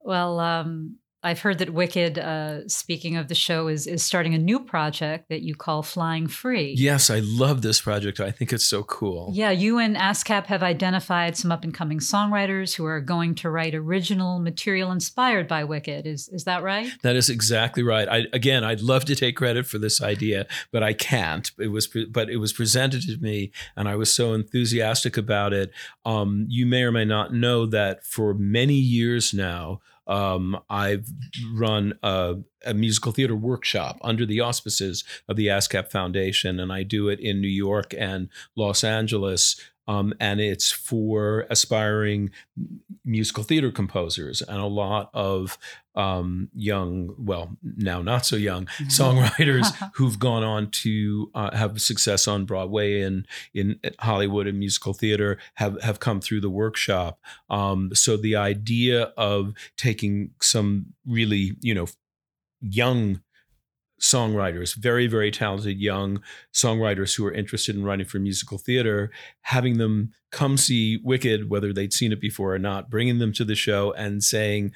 Well, 0.00 0.40
um, 0.40 0.98
I've 1.24 1.40
heard 1.40 1.58
that 1.58 1.70
Wicked, 1.70 2.18
uh, 2.18 2.66
speaking 2.68 3.16
of 3.16 3.28
the 3.28 3.34
show, 3.34 3.68
is 3.68 3.86
is 3.86 4.02
starting 4.02 4.34
a 4.34 4.38
new 4.38 4.58
project 4.58 5.28
that 5.28 5.42
you 5.42 5.54
call 5.54 5.82
Flying 5.82 6.26
Free. 6.26 6.74
Yes, 6.76 7.10
I 7.10 7.20
love 7.22 7.62
this 7.62 7.80
project. 7.80 8.18
I 8.18 8.32
think 8.32 8.52
it's 8.52 8.66
so 8.66 8.82
cool. 8.82 9.30
Yeah, 9.32 9.50
you 9.50 9.78
and 9.78 9.96
ASCAP 9.96 10.46
have 10.46 10.62
identified 10.62 11.36
some 11.36 11.52
up 11.52 11.62
and 11.62 11.72
coming 11.72 12.00
songwriters 12.00 12.74
who 12.74 12.84
are 12.86 13.00
going 13.00 13.36
to 13.36 13.50
write 13.50 13.74
original 13.74 14.40
material 14.40 14.90
inspired 14.90 15.46
by 15.46 15.62
Wicked. 15.62 16.06
Is 16.06 16.28
is 16.28 16.44
that 16.44 16.62
right? 16.62 16.88
That 17.02 17.14
is 17.14 17.28
exactly 17.28 17.82
right. 17.82 18.08
I 18.08 18.26
again, 18.32 18.64
I'd 18.64 18.80
love 18.80 19.04
to 19.04 19.14
take 19.14 19.36
credit 19.36 19.66
for 19.66 19.78
this 19.78 20.02
idea, 20.02 20.46
but 20.72 20.82
I 20.82 20.92
can't. 20.92 21.50
It 21.58 21.68
was, 21.68 21.86
pre- 21.86 22.06
but 22.06 22.30
it 22.30 22.38
was 22.38 22.52
presented 22.52 23.02
to 23.02 23.16
me, 23.18 23.52
and 23.76 23.88
I 23.88 23.94
was 23.94 24.12
so 24.12 24.34
enthusiastic 24.34 25.16
about 25.16 25.52
it. 25.52 25.70
Um, 26.04 26.46
you 26.48 26.66
may 26.66 26.82
or 26.82 26.92
may 26.92 27.04
not 27.04 27.32
know 27.32 27.66
that 27.66 28.04
for 28.04 28.34
many 28.34 28.74
years 28.74 29.32
now, 29.32 29.80
um, 30.12 30.60
I've 30.68 31.08
run 31.54 31.94
a, 32.02 32.36
a 32.66 32.74
musical 32.74 33.12
theater 33.12 33.34
workshop 33.34 33.98
under 34.02 34.26
the 34.26 34.40
auspices 34.40 35.04
of 35.26 35.36
the 35.36 35.46
ASCAP 35.46 35.90
Foundation, 35.90 36.60
and 36.60 36.70
I 36.70 36.82
do 36.82 37.08
it 37.08 37.18
in 37.18 37.40
New 37.40 37.48
York 37.48 37.94
and 37.96 38.28
Los 38.54 38.84
Angeles. 38.84 39.58
Um, 39.88 40.14
and 40.20 40.40
it's 40.40 40.70
for 40.70 41.46
aspiring 41.50 42.30
musical 43.04 43.42
theater 43.42 43.70
composers 43.70 44.40
and 44.42 44.58
a 44.58 44.66
lot 44.66 45.10
of 45.12 45.58
um, 45.94 46.48
young, 46.54 47.14
well, 47.18 47.56
now 47.62 48.00
not 48.00 48.24
so 48.24 48.36
young 48.36 48.66
songwriters 48.82 49.66
who've 49.94 50.18
gone 50.18 50.44
on 50.44 50.70
to 50.70 51.30
uh, 51.34 51.56
have 51.56 51.80
success 51.80 52.28
on 52.28 52.44
Broadway 52.44 53.02
and 53.02 53.26
in 53.54 53.78
Hollywood 53.98 54.46
and 54.46 54.58
musical 54.58 54.94
theater 54.94 55.38
have 55.54 55.80
have 55.82 56.00
come 56.00 56.20
through 56.20 56.40
the 56.40 56.50
workshop. 56.50 57.20
Um, 57.50 57.90
so 57.94 58.16
the 58.16 58.36
idea 58.36 59.12
of 59.16 59.52
taking 59.76 60.30
some 60.40 60.86
really, 61.06 61.56
you 61.60 61.74
know, 61.74 61.86
young 62.60 63.20
songwriters, 64.02 64.74
very, 64.74 65.06
very 65.06 65.30
talented 65.30 65.80
young 65.80 66.20
songwriters 66.52 67.16
who 67.16 67.24
are 67.24 67.32
interested 67.32 67.76
in 67.76 67.84
writing 67.84 68.04
for 68.04 68.18
musical 68.18 68.58
theater, 68.58 69.10
having 69.42 69.78
them 69.78 70.12
come 70.30 70.56
see 70.56 71.00
Wicked, 71.04 71.48
whether 71.48 71.72
they'd 71.72 71.92
seen 71.92 72.12
it 72.12 72.20
before 72.20 72.54
or 72.54 72.58
not, 72.58 72.90
bringing 72.90 73.18
them 73.18 73.32
to 73.32 73.44
the 73.44 73.54
show 73.54 73.92
and 73.92 74.22
saying, 74.22 74.72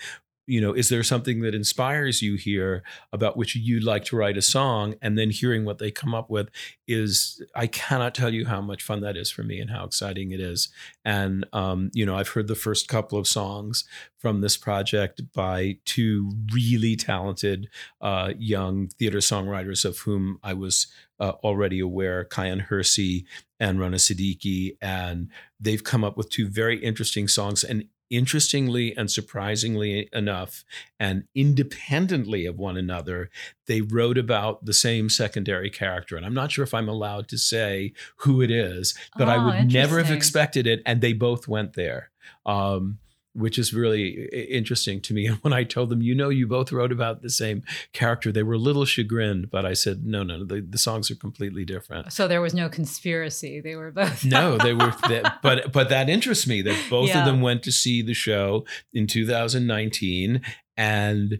you 0.46 0.60
know, 0.60 0.72
is 0.72 0.88
there 0.88 1.02
something 1.02 1.40
that 1.40 1.54
inspires 1.54 2.22
you 2.22 2.36
here 2.36 2.82
about 3.12 3.36
which 3.36 3.56
you'd 3.56 3.82
like 3.82 4.04
to 4.06 4.16
write 4.16 4.36
a 4.36 4.42
song? 4.42 4.94
And 5.02 5.18
then 5.18 5.30
hearing 5.30 5.64
what 5.64 5.78
they 5.78 5.90
come 5.90 6.14
up 6.14 6.30
with 6.30 6.48
is, 6.86 7.42
I 7.54 7.66
cannot 7.66 8.14
tell 8.14 8.32
you 8.32 8.46
how 8.46 8.60
much 8.60 8.82
fun 8.82 9.00
that 9.00 9.16
is 9.16 9.30
for 9.30 9.42
me 9.42 9.60
and 9.60 9.70
how 9.70 9.84
exciting 9.84 10.30
it 10.30 10.40
is. 10.40 10.68
And, 11.04 11.44
um, 11.52 11.90
you 11.94 12.06
know, 12.06 12.16
I've 12.16 12.28
heard 12.28 12.46
the 12.46 12.54
first 12.54 12.86
couple 12.86 13.18
of 13.18 13.26
songs 13.26 13.84
from 14.18 14.40
this 14.40 14.56
project 14.56 15.20
by 15.34 15.78
two 15.84 16.32
really 16.52 16.96
talented 16.96 17.68
uh, 18.00 18.32
young 18.38 18.88
theater 18.88 19.18
songwriters 19.18 19.84
of 19.84 19.98
whom 19.98 20.38
I 20.42 20.54
was 20.54 20.86
uh, 21.18 21.32
already 21.42 21.80
aware, 21.80 22.24
Kyan 22.24 22.60
Hersey 22.60 23.26
and 23.58 23.80
Rona 23.80 23.96
Siddiqui. 23.96 24.76
And 24.80 25.28
they've 25.58 25.82
come 25.82 26.04
up 26.04 26.16
with 26.16 26.30
two 26.30 26.46
very 26.46 26.78
interesting 26.78 27.26
songs. 27.26 27.64
And 27.64 27.86
interestingly 28.10 28.96
and 28.96 29.10
surprisingly 29.10 30.08
enough, 30.12 30.64
and 30.98 31.24
independently 31.34 32.46
of 32.46 32.58
one 32.58 32.76
another, 32.76 33.30
they 33.66 33.80
wrote 33.80 34.18
about 34.18 34.64
the 34.64 34.72
same 34.72 35.08
secondary 35.08 35.70
character. 35.70 36.16
And 36.16 36.24
I'm 36.24 36.34
not 36.34 36.52
sure 36.52 36.64
if 36.64 36.74
I'm 36.74 36.88
allowed 36.88 37.28
to 37.28 37.38
say 37.38 37.92
who 38.18 38.42
it 38.42 38.50
is, 38.50 38.96
but 39.16 39.28
oh, 39.28 39.32
I 39.32 39.44
would 39.44 39.72
never 39.72 40.02
have 40.02 40.14
expected 40.14 40.66
it. 40.66 40.82
And 40.86 41.00
they 41.00 41.12
both 41.12 41.48
went 41.48 41.74
there. 41.74 42.10
Um, 42.44 42.98
which 43.36 43.58
is 43.58 43.74
really 43.74 44.28
interesting 44.32 45.00
to 45.02 45.14
me. 45.14 45.26
And 45.26 45.36
when 45.42 45.52
I 45.52 45.64
told 45.64 45.90
them, 45.90 46.02
you 46.02 46.14
know, 46.14 46.28
you 46.28 46.46
both 46.46 46.72
wrote 46.72 46.92
about 46.92 47.22
the 47.22 47.30
same 47.30 47.62
character, 47.92 48.32
they 48.32 48.42
were 48.42 48.54
a 48.54 48.58
little 48.58 48.84
chagrined, 48.84 49.50
but 49.50 49.66
I 49.66 49.74
said, 49.74 50.04
no, 50.04 50.22
no, 50.22 50.44
the, 50.44 50.60
the 50.60 50.78
songs 50.78 51.10
are 51.10 51.16
completely 51.16 51.64
different. 51.64 52.12
So 52.12 52.26
there 52.26 52.40
was 52.40 52.54
no 52.54 52.68
conspiracy. 52.68 53.60
They 53.60 53.76
were 53.76 53.90
both. 53.90 54.24
no, 54.24 54.56
they 54.62 54.72
were, 54.72 54.94
but, 55.42 55.72
but 55.72 55.88
that 55.88 56.08
interests 56.08 56.46
me 56.46 56.62
that 56.62 56.78
both 56.88 57.08
yeah. 57.08 57.20
of 57.20 57.26
them 57.26 57.40
went 57.40 57.62
to 57.64 57.72
see 57.72 58.02
the 58.02 58.14
show 58.14 58.64
in 58.92 59.06
2019 59.06 60.40
and 60.76 61.38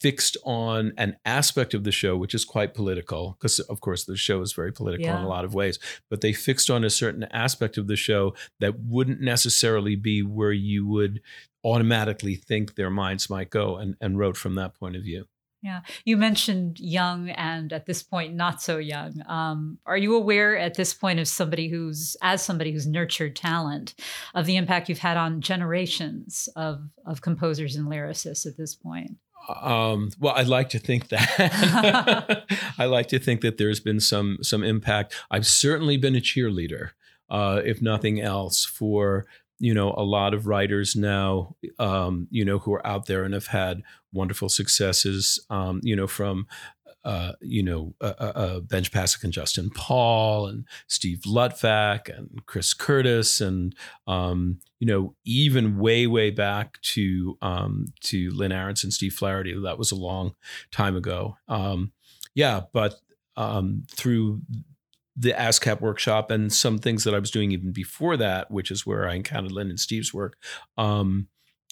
fixed 0.00 0.36
on 0.44 0.92
an 0.96 1.16
aspect 1.24 1.74
of 1.74 1.84
the 1.84 1.92
show 1.92 2.16
which 2.16 2.34
is 2.34 2.44
quite 2.44 2.74
political 2.74 3.36
because 3.38 3.60
of 3.60 3.80
course 3.80 4.04
the 4.04 4.16
show 4.16 4.40
is 4.40 4.52
very 4.52 4.72
political 4.72 5.06
yeah. 5.06 5.18
in 5.18 5.24
a 5.24 5.28
lot 5.28 5.44
of 5.44 5.54
ways 5.54 5.78
but 6.10 6.20
they 6.20 6.32
fixed 6.32 6.70
on 6.70 6.84
a 6.84 6.90
certain 6.90 7.24
aspect 7.24 7.76
of 7.76 7.86
the 7.86 7.96
show 7.96 8.34
that 8.60 8.80
wouldn't 8.80 9.20
necessarily 9.20 9.96
be 9.96 10.22
where 10.22 10.52
you 10.52 10.86
would 10.86 11.20
automatically 11.62 12.34
think 12.34 12.74
their 12.74 12.90
minds 12.90 13.30
might 13.30 13.50
go 13.50 13.76
and, 13.76 13.96
and 14.00 14.18
wrote 14.18 14.36
from 14.36 14.54
that 14.54 14.74
point 14.74 14.96
of 14.96 15.02
view 15.02 15.26
yeah. 15.64 15.80
You 16.04 16.18
mentioned 16.18 16.78
young 16.78 17.30
and 17.30 17.72
at 17.72 17.86
this 17.86 18.02
point 18.02 18.34
not 18.34 18.60
so 18.60 18.76
young. 18.76 19.22
Um, 19.26 19.78
are 19.86 19.96
you 19.96 20.14
aware 20.14 20.58
at 20.58 20.74
this 20.74 20.92
point 20.92 21.20
of 21.20 21.26
somebody 21.26 21.68
who's, 21.68 22.18
as 22.20 22.42
somebody 22.42 22.70
who's 22.70 22.86
nurtured 22.86 23.34
talent, 23.34 23.94
of 24.34 24.44
the 24.44 24.56
impact 24.56 24.90
you've 24.90 24.98
had 24.98 25.16
on 25.16 25.40
generations 25.40 26.50
of, 26.54 26.82
of 27.06 27.22
composers 27.22 27.76
and 27.76 27.88
lyricists 27.88 28.44
at 28.44 28.58
this 28.58 28.74
point? 28.74 29.16
Um, 29.48 30.10
well, 30.18 30.34
I'd 30.34 30.48
like 30.48 30.70
to 30.70 30.78
think 30.78 31.08
that. 31.08 32.44
I 32.78 32.86
like 32.86 33.08
to 33.08 33.18
think 33.18 33.40
that 33.42 33.58
there's 33.58 33.80
been 33.80 34.00
some 34.00 34.38
some 34.42 34.62
impact. 34.62 35.14
I've 35.30 35.46
certainly 35.46 35.96
been 35.96 36.16
a 36.16 36.20
cheerleader, 36.20 36.90
uh, 37.30 37.60
if 37.64 37.82
nothing 37.82 38.20
else, 38.20 38.64
for 38.64 39.26
you 39.58 39.74
know 39.74 39.94
a 39.96 40.02
lot 40.02 40.34
of 40.34 40.46
writers 40.46 40.96
now, 40.96 41.56
um, 41.78 42.28
you 42.30 42.44
know, 42.44 42.58
who 42.58 42.72
are 42.72 42.86
out 42.86 43.06
there 43.06 43.24
and 43.24 43.34
have 43.34 43.48
had 43.48 43.82
wonderful 44.12 44.48
successes. 44.48 45.44
Um, 45.50 45.80
you 45.82 45.96
know, 45.96 46.06
from 46.06 46.46
uh, 47.04 47.32
you 47.40 47.62
know, 47.62 47.94
uh, 48.00 48.14
uh, 48.18 48.32
uh, 48.34 48.60
Benj 48.60 48.90
Pasek 48.90 49.24
and 49.24 49.32
Justin 49.32 49.70
Paul 49.70 50.46
and 50.46 50.64
Steve 50.86 51.20
Lutvak 51.26 52.08
and 52.08 52.42
Chris 52.46 52.72
Curtis 52.72 53.40
and 53.40 53.74
um, 54.06 54.58
you 54.78 54.86
know 54.86 55.14
even 55.24 55.78
way 55.78 56.06
way 56.06 56.30
back 56.30 56.80
to 56.82 57.36
um, 57.42 57.86
to 58.00 58.30
Lynn 58.34 58.52
Ahrens, 58.52 58.94
Steve 58.94 59.14
Flaherty. 59.14 59.54
That 59.62 59.78
was 59.78 59.92
a 59.92 59.96
long 59.96 60.34
time 60.70 60.96
ago. 60.96 61.36
Um, 61.46 61.92
yeah, 62.34 62.62
but 62.72 62.94
um, 63.36 63.84
through 63.90 64.40
the 65.16 65.32
ASCAP 65.32 65.80
workshop 65.80 66.30
and 66.30 66.52
some 66.52 66.78
things 66.78 67.04
that 67.04 67.14
I 67.14 67.18
was 67.18 67.30
doing 67.30 67.52
even 67.52 67.72
before 67.72 68.16
that, 68.16 68.50
which 68.50 68.70
is 68.70 68.84
where 68.84 69.08
I 69.08 69.14
encountered 69.14 69.52
Lynn 69.52 69.70
and 69.70 69.78
Steve's 69.78 70.12
work. 70.12 70.36
Um, 70.76 71.28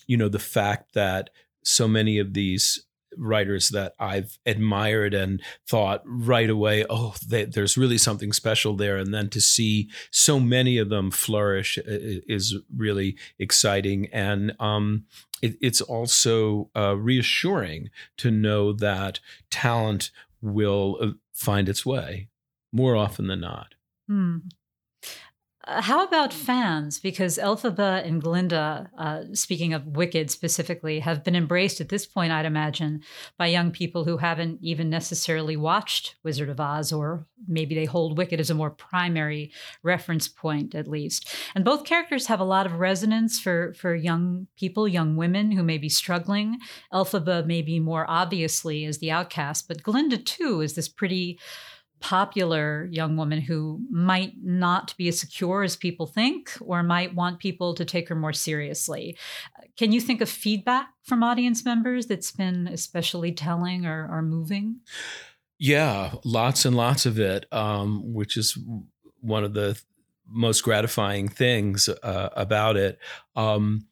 you 0.06 0.16
know, 0.16 0.28
the 0.28 0.38
fact 0.38 0.94
that 0.94 1.30
so 1.64 1.88
many 1.88 2.18
of 2.18 2.34
these 2.34 2.84
writers 3.16 3.68
that 3.70 3.94
I've 3.98 4.38
admired 4.46 5.14
and 5.14 5.42
thought 5.68 6.02
right 6.04 6.50
away, 6.50 6.84
oh, 6.88 7.14
they, 7.26 7.44
there's 7.44 7.76
really 7.76 7.98
something 7.98 8.32
special 8.32 8.76
there. 8.76 8.96
And 8.96 9.12
then 9.12 9.28
to 9.30 9.40
see 9.40 9.90
so 10.10 10.40
many 10.40 10.78
of 10.78 10.88
them 10.88 11.10
flourish 11.10 11.78
is 11.86 12.56
really 12.74 13.16
exciting. 13.38 14.08
And 14.12 14.52
um, 14.60 15.04
it, 15.40 15.56
it's 15.60 15.80
also 15.80 16.70
uh, 16.76 16.96
reassuring 16.96 17.90
to 18.18 18.30
know 18.30 18.72
that 18.72 19.20
talent 19.50 20.10
will 20.40 20.98
uh, 21.00 21.08
find 21.32 21.68
its 21.68 21.84
way 21.86 22.28
more 22.72 22.96
often 22.96 23.26
than 23.26 23.40
not. 23.40 23.74
Hmm. 24.08 24.38
Uh, 25.64 25.80
how 25.80 26.04
about 26.04 26.32
fans? 26.32 26.98
Because 26.98 27.38
Elphaba 27.38 28.04
and 28.04 28.20
Glinda, 28.20 28.90
uh, 28.98 29.22
speaking 29.32 29.72
of 29.72 29.86
Wicked 29.86 30.30
specifically, 30.30 30.98
have 30.98 31.22
been 31.22 31.36
embraced 31.36 31.80
at 31.80 31.88
this 31.88 32.04
point, 32.04 32.32
I'd 32.32 32.46
imagine, 32.46 33.02
by 33.38 33.46
young 33.46 33.70
people 33.70 34.04
who 34.04 34.16
haven't 34.16 34.58
even 34.60 34.90
necessarily 34.90 35.56
watched 35.56 36.16
Wizard 36.24 36.48
of 36.48 36.58
Oz, 36.58 36.92
or 36.92 37.26
maybe 37.46 37.76
they 37.76 37.84
hold 37.84 38.18
Wicked 38.18 38.40
as 38.40 38.50
a 38.50 38.54
more 38.54 38.70
primary 38.70 39.52
reference 39.84 40.26
point, 40.26 40.74
at 40.74 40.88
least. 40.88 41.32
And 41.54 41.64
both 41.64 41.84
characters 41.84 42.26
have 42.26 42.40
a 42.40 42.44
lot 42.44 42.66
of 42.66 42.80
resonance 42.80 43.38
for, 43.38 43.72
for 43.74 43.94
young 43.94 44.48
people, 44.56 44.88
young 44.88 45.14
women 45.14 45.52
who 45.52 45.62
may 45.62 45.78
be 45.78 45.88
struggling. 45.88 46.58
Elphaba, 46.92 47.46
maybe 47.46 47.78
more 47.78 48.04
obviously, 48.08 48.84
as 48.84 48.98
the 48.98 49.12
outcast, 49.12 49.68
but 49.68 49.82
Glinda, 49.84 50.18
too, 50.18 50.60
is 50.60 50.74
this 50.74 50.88
pretty 50.88 51.38
popular 52.02 52.88
young 52.90 53.16
woman 53.16 53.40
who 53.40 53.80
might 53.90 54.34
not 54.42 54.94
be 54.98 55.08
as 55.08 55.18
secure 55.18 55.62
as 55.62 55.76
people 55.76 56.06
think 56.06 56.52
or 56.60 56.82
might 56.82 57.14
want 57.14 57.38
people 57.38 57.74
to 57.74 57.84
take 57.84 58.08
her 58.08 58.14
more 58.14 58.32
seriously. 58.32 59.16
Can 59.78 59.92
you 59.92 60.00
think 60.00 60.20
of 60.20 60.28
feedback 60.28 60.88
from 61.04 61.22
audience 61.22 61.64
members 61.64 62.06
that's 62.06 62.32
been 62.32 62.68
especially 62.68 63.32
telling 63.32 63.86
or, 63.86 64.08
or 64.10 64.20
moving? 64.20 64.80
Yeah, 65.58 66.14
lots 66.24 66.64
and 66.64 66.76
lots 66.76 67.06
of 67.06 67.20
it, 67.20 67.46
um, 67.52 68.12
which 68.12 68.36
is 68.36 68.58
one 69.20 69.44
of 69.44 69.54
the 69.54 69.80
most 70.26 70.62
gratifying 70.62 71.28
things 71.28 71.88
uh, 71.88 72.30
about 72.34 72.76
it. 72.76 72.98
Um, 73.36 73.86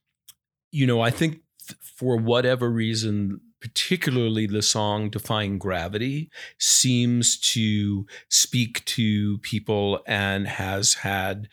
you 0.72 0.86
know, 0.86 1.00
I 1.00 1.10
think 1.10 1.42
th- 1.66 1.78
for 1.80 2.16
whatever 2.16 2.68
reason, 2.68 3.40
particularly 3.60 4.46
the 4.46 4.62
song 4.62 5.10
Defying 5.10 5.58
Gravity, 5.58 6.30
seems 6.58 7.38
to 7.52 8.06
speak 8.28 8.84
to 8.86 9.38
people 9.38 10.00
and 10.06 10.46
has 10.46 10.94
had. 10.94 11.48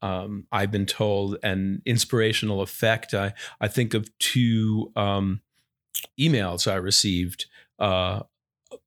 Um, 0.00 0.46
I've 0.52 0.70
been 0.70 0.86
told 0.86 1.38
an 1.42 1.82
inspirational 1.84 2.60
effect. 2.60 3.14
I, 3.14 3.32
I 3.60 3.66
think 3.66 3.94
of 3.94 4.16
two 4.18 4.92
um, 4.94 5.40
emails 6.18 6.70
I 6.70 6.76
received, 6.76 7.46
uh, 7.80 8.20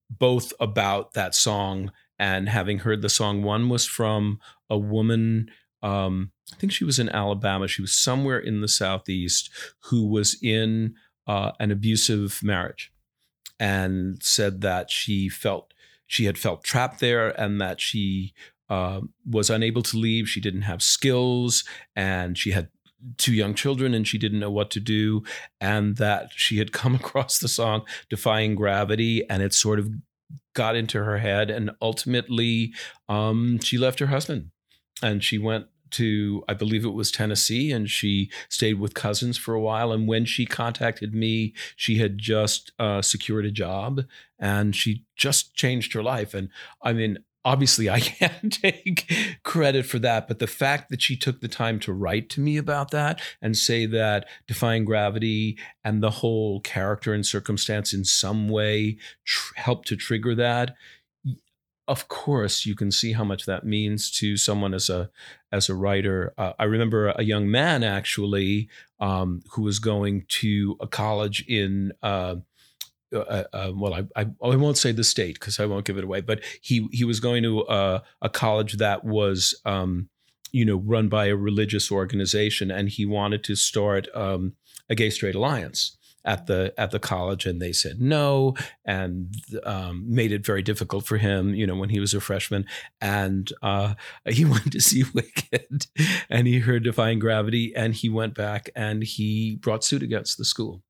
both 0.09 0.53
about 0.59 1.13
that 1.13 1.35
song 1.35 1.91
and 2.17 2.47
having 2.47 2.79
heard 2.79 3.01
the 3.01 3.09
song. 3.09 3.43
One 3.43 3.67
was 3.67 3.85
from 3.85 4.39
a 4.69 4.77
woman 4.77 5.49
um, 5.83 6.31
I 6.53 6.55
think 6.57 6.71
she 6.71 6.83
was 6.83 6.99
in 6.99 7.09
Alabama. 7.09 7.67
She 7.67 7.81
was 7.81 7.93
somewhere 7.93 8.39
in 8.39 8.61
the 8.61 8.67
Southeast 8.67 9.49
who 9.85 10.07
was 10.07 10.37
in 10.41 10.95
uh, 11.31 11.53
an 11.61 11.71
abusive 11.71 12.41
marriage 12.43 12.91
and 13.57 14.21
said 14.21 14.59
that 14.59 14.91
she 14.91 15.29
felt 15.29 15.73
she 16.05 16.25
had 16.25 16.37
felt 16.37 16.61
trapped 16.61 16.99
there 16.99 17.29
and 17.39 17.61
that 17.61 17.79
she 17.79 18.33
uh, 18.69 18.99
was 19.25 19.49
unable 19.49 19.81
to 19.81 19.95
leave. 19.95 20.27
She 20.27 20.41
didn't 20.41 20.63
have 20.63 20.83
skills 20.83 21.63
and 21.95 22.37
she 22.37 22.51
had 22.51 22.67
two 23.17 23.33
young 23.33 23.53
children 23.53 23.93
and 23.93 24.05
she 24.05 24.17
didn't 24.17 24.41
know 24.41 24.51
what 24.51 24.71
to 24.71 24.81
do. 24.81 25.23
And 25.61 25.95
that 25.95 26.31
she 26.35 26.57
had 26.57 26.73
come 26.73 26.95
across 27.01 27.39
the 27.39 27.47
song 27.47 27.83
Defying 28.09 28.55
Gravity 28.55 29.23
and 29.29 29.41
it 29.41 29.53
sort 29.53 29.79
of 29.79 29.89
got 30.53 30.75
into 30.75 31.01
her 31.01 31.19
head. 31.19 31.49
And 31.49 31.71
ultimately, 31.81 32.73
um, 33.07 33.57
she 33.59 33.77
left 33.77 33.99
her 33.99 34.07
husband 34.07 34.51
and 35.01 35.23
she 35.23 35.37
went 35.37 35.67
to 35.91 36.43
I 36.47 36.53
believe 36.53 36.85
it 36.85 36.89
was 36.89 37.11
Tennessee 37.11 37.71
and 37.71 37.89
she 37.89 38.29
stayed 38.49 38.79
with 38.79 38.93
cousins 38.93 39.37
for 39.37 39.53
a 39.53 39.61
while 39.61 39.91
and 39.91 40.07
when 40.07 40.25
she 40.25 40.45
contacted 40.45 41.13
me 41.13 41.53
she 41.75 41.97
had 41.97 42.17
just 42.17 42.71
uh, 42.79 43.01
secured 43.01 43.45
a 43.45 43.51
job 43.51 44.01
and 44.39 44.75
she 44.75 45.05
just 45.15 45.55
changed 45.55 45.93
her 45.93 46.03
life 46.03 46.33
and 46.33 46.49
I 46.81 46.93
mean 46.93 47.19
obviously 47.43 47.89
I 47.89 47.99
can't 47.99 48.53
take 48.53 49.11
credit 49.43 49.85
for 49.85 49.99
that 49.99 50.27
but 50.27 50.39
the 50.39 50.47
fact 50.47 50.89
that 50.89 51.01
she 51.01 51.15
took 51.15 51.41
the 51.41 51.47
time 51.47 51.79
to 51.81 51.93
write 51.93 52.29
to 52.31 52.41
me 52.41 52.57
about 52.57 52.91
that 52.91 53.21
and 53.41 53.57
say 53.57 53.85
that 53.87 54.27
defying 54.47 54.85
gravity 54.85 55.57
and 55.83 56.01
the 56.01 56.11
whole 56.11 56.59
character 56.61 57.13
and 57.13 57.25
circumstance 57.25 57.93
in 57.93 58.05
some 58.05 58.49
way 58.49 58.97
tr- 59.25 59.53
helped 59.55 59.87
to 59.87 59.95
trigger 59.95 60.35
that 60.35 60.75
of 61.91 62.07
course 62.07 62.65
you 62.65 62.75
can 62.75 62.91
see 62.91 63.11
how 63.13 63.23
much 63.23 63.45
that 63.45 63.65
means 63.65 64.09
to 64.09 64.37
someone 64.37 64.73
as 64.73 64.89
a 64.89 65.09
as 65.51 65.69
a 65.69 65.75
writer 65.75 66.33
uh, 66.37 66.53
i 66.57 66.63
remember 66.63 67.09
a 67.09 67.23
young 67.23 67.51
man 67.51 67.83
actually 67.83 68.69
um, 69.01 69.41
who 69.51 69.63
was 69.63 69.79
going 69.79 70.25
to 70.29 70.77
a 70.79 70.87
college 70.87 71.43
in. 71.47 71.91
Uh, 72.01 72.35
uh, 73.13 73.43
uh, 73.51 73.71
well, 73.75 73.93
I, 73.93 74.05
I, 74.15 74.21
I 74.41 74.55
won't 74.55 74.77
say 74.77 74.93
the 74.93 75.03
state 75.03 75.33
because 75.33 75.59
I 75.59 75.65
won't 75.65 75.85
give 75.85 75.97
it 75.97 76.05
away. 76.05 76.21
But 76.21 76.39
he 76.61 76.87
he 76.93 77.03
was 77.03 77.19
going 77.19 77.43
to 77.43 77.63
uh, 77.63 77.99
a 78.21 78.29
college 78.29 78.77
that 78.77 79.03
was 79.03 79.53
um, 79.65 80.07
you 80.53 80.63
know 80.63 80.77
run 80.77 81.09
by 81.09 81.25
a 81.25 81.35
religious 81.35 81.91
organization, 81.91 82.71
and 82.71 82.87
he 82.87 83.05
wanted 83.05 83.43
to 83.45 83.55
start 83.55 84.07
um, 84.15 84.53
a 84.89 84.95
gay 84.95 85.09
straight 85.09 85.35
alliance 85.35 85.97
at 86.23 86.47
the 86.47 86.73
at 86.77 86.91
the 86.91 86.99
college 86.99 87.45
and 87.45 87.61
they 87.61 87.71
said 87.71 87.99
no 87.99 88.53
and 88.85 89.33
um, 89.63 90.03
made 90.07 90.31
it 90.31 90.45
very 90.45 90.61
difficult 90.61 91.05
for 91.05 91.17
him 91.17 91.55
you 91.55 91.65
know 91.65 91.75
when 91.75 91.89
he 91.89 91.99
was 91.99 92.13
a 92.13 92.21
freshman. 92.21 92.65
And 92.99 93.51
uh, 93.61 93.95
he 94.27 94.45
went 94.45 94.71
to 94.71 94.81
see 94.81 95.03
wicked 95.13 95.87
and 96.29 96.47
he 96.47 96.59
heard 96.59 96.83
defying 96.83 97.19
gravity 97.19 97.73
and 97.75 97.93
he 97.93 98.09
went 98.09 98.33
back 98.33 98.69
and 98.75 99.03
he 99.03 99.57
brought 99.61 99.83
suit 99.83 100.03
against 100.03 100.37
the 100.37 100.45
school 100.45 100.81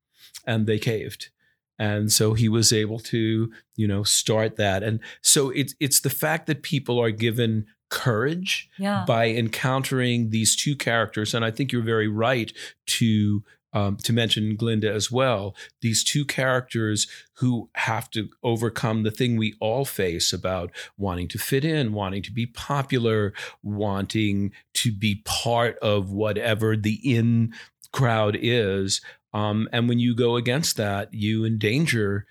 and 0.46 0.66
they 0.66 0.78
caved. 0.78 1.30
And 1.78 2.12
so 2.12 2.34
he 2.34 2.48
was 2.48 2.72
able 2.72 3.00
to 3.00 3.50
you 3.76 3.88
know 3.88 4.04
start 4.04 4.56
that. 4.56 4.82
And 4.82 5.00
so 5.20 5.50
it's 5.50 5.74
it's 5.80 6.00
the 6.00 6.10
fact 6.10 6.46
that 6.46 6.62
people 6.62 7.00
are 7.00 7.10
given 7.10 7.66
courage 7.88 8.70
yeah. 8.78 9.04
by 9.06 9.28
encountering 9.28 10.30
these 10.30 10.56
two 10.56 10.74
characters 10.74 11.34
and 11.34 11.44
i 11.44 11.50
think 11.50 11.70
you're 11.70 11.82
very 11.82 12.08
right 12.08 12.54
to 12.86 13.44
um, 13.72 13.96
to 13.98 14.12
mention 14.12 14.56
Glinda 14.56 14.92
as 14.92 15.10
well, 15.10 15.54
these 15.80 16.04
two 16.04 16.24
characters 16.24 17.06
who 17.36 17.70
have 17.74 18.10
to 18.10 18.28
overcome 18.42 19.02
the 19.02 19.10
thing 19.10 19.36
we 19.36 19.54
all 19.60 19.84
face 19.84 20.32
about 20.32 20.70
wanting 20.96 21.28
to 21.28 21.38
fit 21.38 21.64
in, 21.64 21.92
wanting 21.92 22.22
to 22.22 22.32
be 22.32 22.46
popular, 22.46 23.32
wanting 23.62 24.52
to 24.74 24.92
be 24.92 25.22
part 25.24 25.78
of 25.78 26.10
whatever 26.10 26.76
the 26.76 27.00
in 27.02 27.52
crowd 27.92 28.36
is. 28.40 29.00
Um, 29.32 29.68
and 29.72 29.88
when 29.88 29.98
you 29.98 30.14
go 30.14 30.36
against 30.36 30.76
that, 30.76 31.12
you 31.14 31.44
endanger 31.44 32.26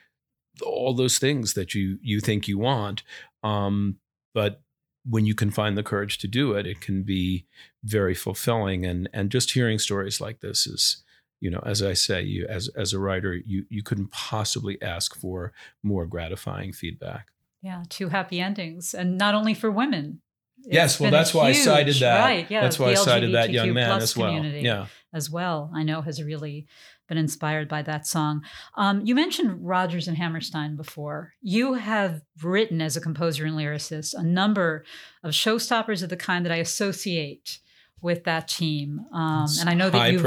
all 0.64 0.94
those 0.94 1.18
things 1.18 1.54
that 1.54 1.74
you 1.74 1.98
you 2.02 2.20
think 2.20 2.48
you 2.48 2.60
want. 2.60 3.04
Um, 3.44 3.98
but 4.34 4.62
when 5.04 5.26
you 5.26 5.34
can 5.34 5.50
find 5.50 5.76
the 5.76 5.84
courage 5.84 6.20
to 6.20 6.28
do 6.28 6.54
it, 6.54 6.68
it 6.68 6.80
can 6.82 7.02
be 7.02 7.48
very 7.84 8.14
fulfilling. 8.14 8.86
And 8.86 9.10
and 9.14 9.32
just 9.32 9.52
hearing 9.52 9.80
stories 9.80 10.22
like 10.22 10.42
this 10.42 10.68
is 10.68 11.04
you 11.42 11.50
know, 11.50 11.62
as 11.66 11.82
I 11.82 11.94
say, 11.94 12.22
you 12.22 12.46
as 12.48 12.70
as 12.70 12.94
a 12.94 13.00
writer, 13.00 13.34
you 13.34 13.66
you 13.70 13.84
couldn't 13.84 14.12
possibly 14.12 14.82
ask 14.82 15.16
for 15.16 15.52
more 15.84 16.06
gratifying 16.06 16.72
feedback. 16.72 17.32
Yeah, 17.62 17.84
two 17.90 18.10
happy 18.10 18.40
endings, 18.40 18.94
and 18.94 19.18
not 19.18 19.36
only 19.36 19.54
for 19.54 19.70
women. 19.70 20.22
It's 20.64 20.74
yes, 20.74 21.00
well, 21.00 21.10
that's 21.10 21.34
why 21.34 21.52
huge, 21.52 21.68
I 21.68 21.72
cited 21.72 21.96
that. 21.96 22.24
Right, 22.24 22.52
yeah, 22.52 22.62
that's 22.62 22.78
why 22.78 22.92
I 22.92 22.94
cited 22.94 23.34
that 23.34 23.50
young 23.50 23.74
man 23.74 24.00
as 24.00 24.16
well. 24.16 24.32
Yeah, 24.32 24.86
as 25.12 25.30
well. 25.30 25.72
I 25.74 25.82
know 25.82 26.02
has 26.02 26.22
really 26.22 26.68
been 27.08 27.18
inspired 27.18 27.68
by 27.68 27.82
that 27.82 28.06
song. 28.06 28.44
Um, 28.76 29.02
you 29.04 29.16
mentioned 29.16 29.68
Rodgers 29.68 30.08
and 30.08 30.18
Hammerstein 30.18 30.76
before. 30.76 31.34
You 31.42 31.74
have 31.74 32.22
written 32.44 32.82
as 32.82 32.96
a 32.96 33.02
composer 33.02 33.46
and 33.46 33.56
lyricist 33.56 34.14
a 34.14 34.24
number 34.24 34.86
of 35.24 35.32
showstoppers 35.32 36.04
of 36.04 36.10
the 36.10 36.16
kind 36.16 36.46
that 36.46 36.54
I 36.54 36.58
associate 36.58 37.60
with 38.02 38.24
that 38.24 38.48
team. 38.48 39.06
Um, 39.14 39.48
and 39.60 39.70
I 39.70 39.74
know 39.74 39.90
that 39.90 40.12
you 40.12 40.20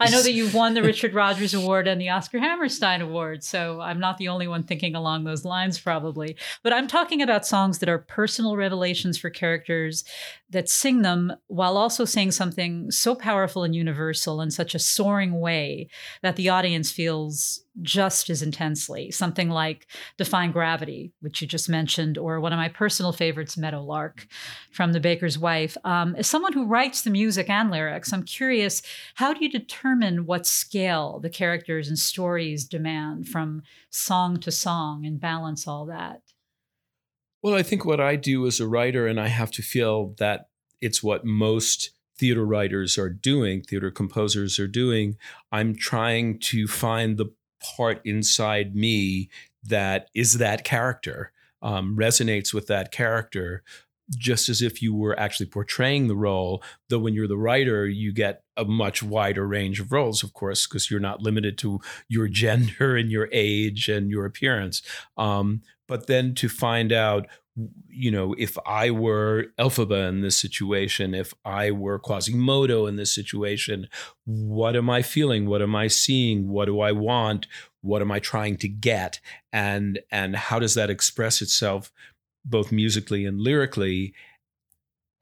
I 0.00 0.10
know 0.10 0.22
that 0.22 0.32
you've 0.32 0.54
won 0.54 0.74
the 0.74 0.82
Richard 0.82 1.12
Rodgers 1.12 1.54
Award 1.54 1.88
and 1.88 2.00
the 2.00 2.10
Oscar 2.10 2.38
Hammerstein 2.38 3.02
Award. 3.02 3.42
So 3.42 3.80
I'm 3.80 3.98
not 3.98 4.18
the 4.18 4.28
only 4.28 4.46
one 4.46 4.62
thinking 4.62 4.94
along 4.94 5.24
those 5.24 5.44
lines, 5.44 5.78
probably. 5.78 6.36
But 6.62 6.72
I'm 6.72 6.86
talking 6.86 7.22
about 7.22 7.46
songs 7.46 7.78
that 7.80 7.88
are 7.88 7.98
personal 7.98 8.56
revelations 8.56 9.18
for 9.18 9.30
characters 9.30 10.04
that 10.50 10.68
sing 10.68 11.02
them 11.02 11.32
while 11.48 11.76
also 11.76 12.04
saying 12.04 12.30
something 12.30 12.90
so 12.90 13.14
powerful 13.14 13.64
and 13.64 13.74
universal 13.74 14.40
in 14.40 14.50
such 14.50 14.74
a 14.74 14.78
soaring 14.78 15.40
way 15.40 15.88
that 16.22 16.36
the 16.36 16.48
audience 16.48 16.90
feels 16.90 17.62
just 17.82 18.30
as 18.30 18.42
intensely. 18.42 19.10
Something 19.10 19.50
like 19.50 19.86
Defying 20.16 20.52
Gravity, 20.52 21.12
which 21.20 21.42
you 21.42 21.48
just 21.48 21.68
mentioned, 21.68 22.16
or 22.16 22.40
one 22.40 22.52
of 22.52 22.58
my 22.58 22.68
personal 22.68 23.12
favorites, 23.12 23.56
Meadowlark 23.56 24.26
from 24.72 24.92
The 24.92 25.00
Baker's 25.00 25.38
Wife. 25.38 25.76
Um, 25.84 26.14
as 26.16 26.26
someone 26.26 26.52
who 26.52 26.66
writes 26.66 27.02
the 27.02 27.10
music 27.10 27.50
and 27.50 27.70
lyrics, 27.70 28.12
I'm 28.12 28.22
curious 28.22 28.82
how 29.16 29.34
do 29.34 29.44
you 29.44 29.50
determine 29.50 30.26
what 30.26 30.46
scale 30.46 31.18
the 31.20 31.30
characters 31.30 31.88
and 31.88 31.98
stories 31.98 32.64
demand 32.64 33.28
from 33.28 33.62
song 33.90 34.38
to 34.38 34.50
song 34.50 35.04
and 35.04 35.20
balance 35.20 35.66
all 35.66 35.86
that? 35.86 36.22
Well, 37.46 37.54
I 37.54 37.62
think 37.62 37.84
what 37.84 38.00
I 38.00 38.16
do 38.16 38.44
as 38.48 38.58
a 38.58 38.66
writer, 38.66 39.06
and 39.06 39.20
I 39.20 39.28
have 39.28 39.52
to 39.52 39.62
feel 39.62 40.16
that 40.18 40.48
it's 40.80 41.00
what 41.00 41.24
most 41.24 41.90
theater 42.18 42.44
writers 42.44 42.98
are 42.98 43.08
doing, 43.08 43.62
theater 43.62 43.92
composers 43.92 44.58
are 44.58 44.66
doing. 44.66 45.16
I'm 45.52 45.76
trying 45.76 46.40
to 46.40 46.66
find 46.66 47.16
the 47.16 47.32
part 47.76 48.00
inside 48.04 48.74
me 48.74 49.30
that 49.62 50.08
is 50.12 50.38
that 50.38 50.64
character, 50.64 51.30
um, 51.62 51.96
resonates 51.96 52.52
with 52.52 52.66
that 52.66 52.90
character, 52.90 53.62
just 54.10 54.48
as 54.48 54.60
if 54.60 54.82
you 54.82 54.92
were 54.92 55.18
actually 55.18 55.46
portraying 55.46 56.08
the 56.08 56.16
role. 56.16 56.64
Though 56.88 56.98
when 56.98 57.14
you're 57.14 57.28
the 57.28 57.36
writer, 57.36 57.86
you 57.86 58.12
get 58.12 58.42
a 58.56 58.64
much 58.64 59.04
wider 59.04 59.46
range 59.46 59.78
of 59.78 59.92
roles, 59.92 60.24
of 60.24 60.32
course, 60.32 60.66
because 60.66 60.90
you're 60.90 60.98
not 60.98 61.22
limited 61.22 61.58
to 61.58 61.78
your 62.08 62.26
gender 62.42 62.96
and 62.96 63.08
your 63.08 63.28
age 63.30 63.88
and 63.88 64.10
your 64.10 64.24
appearance. 64.24 64.82
Um, 65.16 65.62
but 65.86 66.06
then 66.06 66.34
to 66.34 66.48
find 66.48 66.92
out 66.92 67.26
you 67.88 68.10
know, 68.10 68.34
if 68.36 68.58
I 68.66 68.90
were 68.90 69.46
Elphaba 69.58 70.08
in 70.08 70.20
this 70.20 70.36
situation, 70.36 71.14
if 71.14 71.32
I 71.44 71.70
were 71.70 71.98
Quasimodo 71.98 72.86
in 72.86 72.96
this 72.96 73.12
situation, 73.12 73.88
what 74.24 74.76
am 74.76 74.90
I 74.90 75.02
feeling? 75.02 75.46
What 75.46 75.62
am 75.62 75.74
I 75.74 75.88
seeing? 75.88 76.48
What 76.48 76.66
do 76.66 76.80
I 76.80 76.92
want? 76.92 77.46
What 77.80 78.02
am 78.02 78.12
I 78.12 78.18
trying 78.18 78.58
to 78.58 78.68
get? 78.68 79.20
And 79.52 80.00
and 80.10 80.36
how 80.36 80.58
does 80.58 80.74
that 80.74 80.90
express 80.90 81.40
itself 81.40 81.92
both 82.44 82.70
musically 82.70 83.24
and 83.24 83.40
lyrically? 83.40 84.12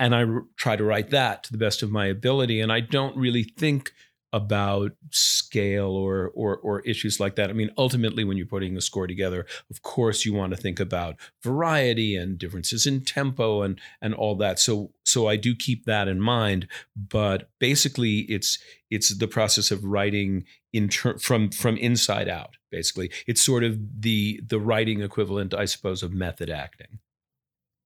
And 0.00 0.14
I 0.14 0.24
r- 0.24 0.44
try 0.56 0.74
to 0.74 0.84
write 0.84 1.10
that 1.10 1.44
to 1.44 1.52
the 1.52 1.58
best 1.58 1.82
of 1.82 1.92
my 1.92 2.06
ability. 2.06 2.60
And 2.60 2.72
I 2.72 2.80
don't 2.80 3.16
really 3.16 3.44
think 3.44 3.92
about 4.34 4.90
scale 5.10 5.90
or, 5.90 6.32
or 6.34 6.56
or 6.56 6.80
issues 6.80 7.20
like 7.20 7.36
that. 7.36 7.50
I 7.50 7.52
mean, 7.52 7.70
ultimately, 7.78 8.24
when 8.24 8.36
you're 8.36 8.46
putting 8.46 8.76
a 8.76 8.80
score 8.80 9.06
together, 9.06 9.46
of 9.70 9.82
course, 9.82 10.24
you 10.24 10.34
want 10.34 10.50
to 10.50 10.60
think 10.60 10.80
about 10.80 11.14
variety 11.40 12.16
and 12.16 12.36
differences 12.36 12.84
in 12.84 13.02
tempo 13.02 13.62
and 13.62 13.80
and 14.02 14.12
all 14.12 14.34
that. 14.36 14.58
So 14.58 14.90
so 15.04 15.28
I 15.28 15.36
do 15.36 15.54
keep 15.54 15.84
that 15.84 16.08
in 16.08 16.20
mind. 16.20 16.66
But 16.96 17.48
basically, 17.60 18.22
it's 18.22 18.58
it's 18.90 19.16
the 19.16 19.28
process 19.28 19.70
of 19.70 19.84
writing 19.84 20.44
in 20.72 20.88
ter- 20.88 21.18
from 21.18 21.50
from 21.50 21.76
inside 21.76 22.28
out. 22.28 22.56
Basically, 22.72 23.12
it's 23.28 23.40
sort 23.40 23.62
of 23.62 23.78
the 24.00 24.40
the 24.44 24.58
writing 24.58 25.00
equivalent, 25.00 25.54
I 25.54 25.66
suppose, 25.66 26.02
of 26.02 26.12
method 26.12 26.50
acting. 26.50 26.98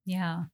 Yeah. 0.06 0.44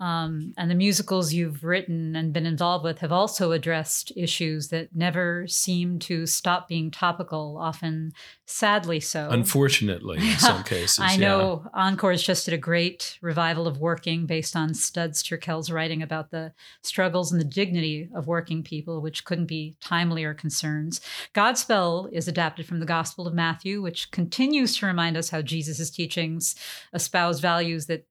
Um, 0.00 0.54
and 0.56 0.70
the 0.70 0.76
musicals 0.76 1.32
you've 1.32 1.64
written 1.64 2.14
and 2.14 2.32
been 2.32 2.46
involved 2.46 2.84
with 2.84 3.00
have 3.00 3.10
also 3.10 3.50
addressed 3.52 4.12
issues 4.16 4.68
that 4.68 4.94
never 4.94 5.46
seem 5.48 5.98
to 6.00 6.24
stop 6.26 6.68
being 6.68 6.90
topical, 6.90 7.58
often 7.60 8.12
sadly 8.46 9.00
so. 9.00 9.28
Unfortunately, 9.30 10.18
in 10.18 10.36
some 10.38 10.62
cases. 10.62 11.00
I 11.00 11.16
know 11.16 11.62
yeah. 11.64 11.86
Encores 11.86 12.22
just 12.22 12.44
did 12.44 12.54
a 12.54 12.58
great 12.58 13.18
revival 13.22 13.66
of 13.66 13.78
Working 13.78 14.26
based 14.26 14.54
on 14.54 14.72
Studs 14.72 15.22
Terkel's 15.22 15.70
writing 15.70 16.02
about 16.02 16.30
the 16.30 16.52
struggles 16.82 17.32
and 17.32 17.40
the 17.40 17.44
dignity 17.44 18.08
of 18.14 18.26
working 18.26 18.62
people, 18.62 19.00
which 19.00 19.24
couldn't 19.24 19.46
be 19.46 19.76
timelier 19.80 20.36
concerns. 20.36 21.00
Godspell 21.34 22.08
is 22.12 22.28
adapted 22.28 22.66
from 22.66 22.80
the 22.80 22.86
Gospel 22.86 23.26
of 23.26 23.34
Matthew, 23.34 23.82
which 23.82 24.10
continues 24.10 24.76
to 24.76 24.86
remind 24.86 25.16
us 25.16 25.30
how 25.30 25.42
Jesus' 25.42 25.90
teachings 25.90 26.54
espouse 26.94 27.40
values 27.40 27.86
that 27.86 28.06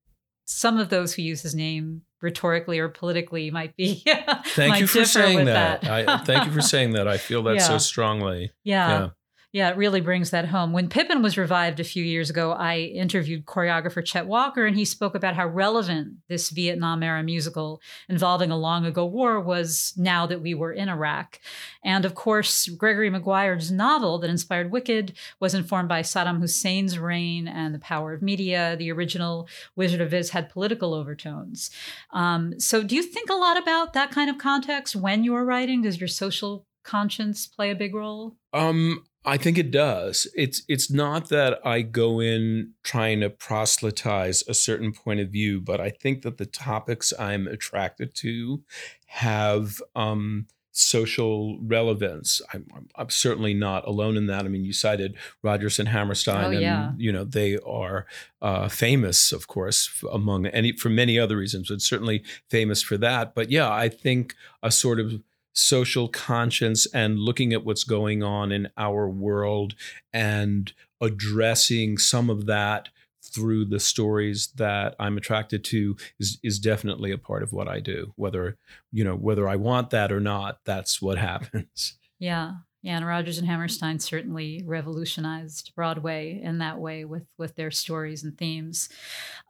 some 0.47 0.79
of 0.79 0.89
those 0.89 1.13
who 1.13 1.21
use 1.21 1.41
his 1.41 1.53
name 1.53 2.01
rhetorically 2.21 2.79
or 2.79 2.89
politically 2.89 3.51
might 3.51 3.75
be. 3.75 4.03
thank 4.05 4.69
might 4.69 4.81
you 4.81 4.87
for 4.87 5.05
saying 5.05 5.45
that. 5.45 5.81
that. 5.81 6.09
I, 6.09 6.17
thank 6.23 6.45
you 6.45 6.51
for 6.51 6.61
saying 6.73 6.93
that. 6.93 7.07
I 7.07 7.17
feel 7.17 7.43
that 7.43 7.55
yeah. 7.55 7.67
so 7.67 7.77
strongly. 7.77 8.51
Yeah. 8.63 8.87
yeah. 8.87 9.09
Yeah, 9.57 9.71
it 9.71 9.77
really 9.77 10.01
brings 10.01 10.29
that 10.29 10.49
home. 10.49 10.71
When 10.71 10.87
Pippin 10.87 11.23
was 11.23 11.35
revived 11.35 11.79
a 11.79 11.83
few 11.83 12.03
years 12.03 12.29
ago, 12.29 12.51
I 12.51 12.77
interviewed 12.77 13.47
choreographer 13.47 14.05
Chet 14.05 14.27
Walker, 14.27 14.67
and 14.67 14.77
he 14.77 14.85
spoke 14.85 15.15
about 15.15 15.33
how 15.33 15.47
relevant 15.47 16.17
this 16.27 16.51
Vietnam 16.51 17.01
era 17.01 17.23
musical 17.23 17.81
involving 18.07 18.51
a 18.51 18.55
long 18.55 18.85
ago 18.85 19.03
war 19.03 19.41
was 19.41 19.95
now 19.97 20.27
that 20.27 20.41
we 20.41 20.53
were 20.53 20.71
in 20.71 20.89
Iraq. 20.89 21.39
And 21.83 22.05
of 22.05 22.13
course, 22.13 22.67
Gregory 22.67 23.09
Maguire's 23.09 23.71
novel 23.71 24.19
that 24.19 24.29
inspired 24.29 24.69
Wicked 24.69 25.13
was 25.39 25.55
informed 25.55 25.89
by 25.89 26.03
Saddam 26.03 26.39
Hussein's 26.39 26.99
reign 26.99 27.47
and 27.47 27.73
the 27.73 27.79
power 27.79 28.13
of 28.13 28.21
media. 28.21 28.75
The 28.77 28.91
original 28.91 29.47
Wizard 29.75 30.01
of 30.01 30.13
Oz 30.13 30.29
had 30.29 30.51
political 30.51 30.93
overtones. 30.93 31.71
Um, 32.11 32.59
so, 32.59 32.83
do 32.83 32.95
you 32.95 33.01
think 33.01 33.31
a 33.31 33.33
lot 33.33 33.57
about 33.57 33.93
that 33.93 34.11
kind 34.11 34.29
of 34.29 34.37
context 34.37 34.95
when 34.95 35.23
you 35.23 35.33
are 35.33 35.43
writing? 35.43 35.81
Does 35.81 35.99
your 35.99 36.07
social 36.07 36.67
conscience 36.87 37.45
play 37.45 37.69
a 37.69 37.75
big 37.75 37.93
role? 37.93 38.35
Um, 38.53 39.03
I 39.25 39.37
think 39.37 39.57
it 39.57 39.71
does. 39.71 40.25
It's 40.35 40.63
it's 40.69 40.89
not 40.89 41.29
that 41.29 41.59
I 41.65 41.81
go 41.81 42.21
in 42.21 42.73
trying 42.83 43.19
to 43.19 43.29
proselytize 43.29 44.43
a 44.47 44.53
certain 44.53 44.93
point 44.93 45.19
of 45.19 45.29
view, 45.29 45.59
but 45.59 45.81
I 45.81 45.89
think 45.89 46.21
that 46.21 46.37
the 46.37 46.45
topics 46.45 47.13
I'm 47.19 47.45
attracted 47.45 48.15
to 48.15 48.63
have 49.07 49.81
um, 49.95 50.47
social 50.71 51.59
relevance. 51.61 52.39
I'm, 52.53 52.67
I'm, 52.95 53.09
certainly 53.09 53.53
not 53.53 53.85
alone 53.87 54.15
in 54.15 54.27
that. 54.27 54.45
I 54.45 54.47
mean, 54.47 54.63
you 54.63 54.73
cited 54.73 55.17
Rodgers 55.41 55.79
and 55.79 55.89
Hammerstein, 55.89 56.45
oh, 56.45 56.51
yeah. 56.51 56.89
and 56.89 57.01
you 57.01 57.11
know 57.11 57.25
they 57.25 57.57
are 57.65 58.05
uh, 58.41 58.69
famous, 58.69 59.31
of 59.31 59.47
course, 59.47 59.89
among 60.11 60.45
any 60.47 60.71
for 60.71 60.89
many 60.89 61.19
other 61.19 61.35
reasons, 61.35 61.69
but 61.69 61.81
certainly 61.81 62.23
famous 62.49 62.81
for 62.81 62.97
that. 62.99 63.35
But 63.35 63.51
yeah, 63.51 63.69
I 63.69 63.89
think 63.89 64.35
a 64.63 64.71
sort 64.71 64.99
of 64.99 65.21
social 65.57 66.07
conscience 66.07 66.85
and 66.93 67.17
looking 67.17 67.51
at 67.51 67.65
what's 67.65 67.83
going 67.83 68.21
on 68.21 68.51
in 68.51 68.69
our 68.77 69.09
world 69.09 69.73
and 70.13 70.71
addressing 71.01 71.97
some 71.97 72.29
of 72.29 72.45
that 72.45 72.89
through 73.23 73.65
the 73.65 73.79
stories 73.79 74.47
that 74.55 74.95
I'm 74.99 75.17
attracted 75.17 75.63
to 75.65 75.97
is 76.19 76.39
is 76.43 76.59
definitely 76.59 77.11
a 77.11 77.17
part 77.17 77.43
of 77.43 77.53
what 77.53 77.67
I 77.67 77.79
do. 77.79 78.13
Whether 78.15 78.57
you 78.91 79.03
know 79.03 79.15
whether 79.15 79.49
I 79.49 79.55
want 79.55 79.89
that 79.89 80.11
or 80.11 80.19
not, 80.19 80.59
that's 80.63 81.01
what 81.01 81.17
happens. 81.31 81.97
Yeah, 82.19 82.53
yeah. 82.87 82.97
And 82.97 83.05
Rodgers 83.05 83.37
and 83.37 83.47
Hammerstein 83.47 83.99
certainly 83.99 84.63
revolutionized 84.65 85.73
Broadway 85.75 86.39
in 86.41 86.59
that 86.59 86.79
way 86.79 87.05
with 87.05 87.25
with 87.37 87.55
their 87.55 87.69
stories 87.69 88.23
and 88.23 88.37
themes. 88.37 88.89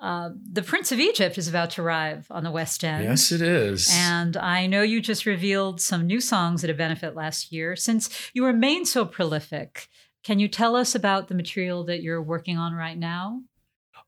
Uh, 0.02 0.32
the 0.52 0.64
Prince 0.64 0.92
of 0.92 1.00
Egypt 1.00 1.38
is 1.38 1.48
about 1.48 1.70
to 1.72 1.82
arrive 1.82 2.28
on 2.32 2.44
the 2.44 2.52
West 2.52 2.84
End. 2.84 3.04
Yes, 3.04 3.32
it 3.32 3.42
is. 3.42 3.90
And 3.92 4.36
I 4.36 4.68
know 4.68 4.82
you 4.82 5.02
just 5.02 5.26
revealed 5.26 5.80
some 5.80 6.08
new 6.08 6.20
songs 6.20 6.64
at 6.64 6.70
a 6.70 6.74
benefit 6.74 7.16
last 7.16 7.52
year. 7.52 7.76
Since 7.76 8.32
you 8.34 8.46
remain 8.46 8.86
so 8.86 9.06
prolific, 9.06 9.88
can 10.24 10.40
you 10.40 10.48
tell 10.48 10.76
us 10.76 10.96
about 10.96 11.28
the 11.28 11.36
material 11.36 11.84
that 11.86 12.02
you're 12.02 12.22
working 12.22 12.58
on 12.58 12.74
right 12.74 12.98
now? 12.98 13.42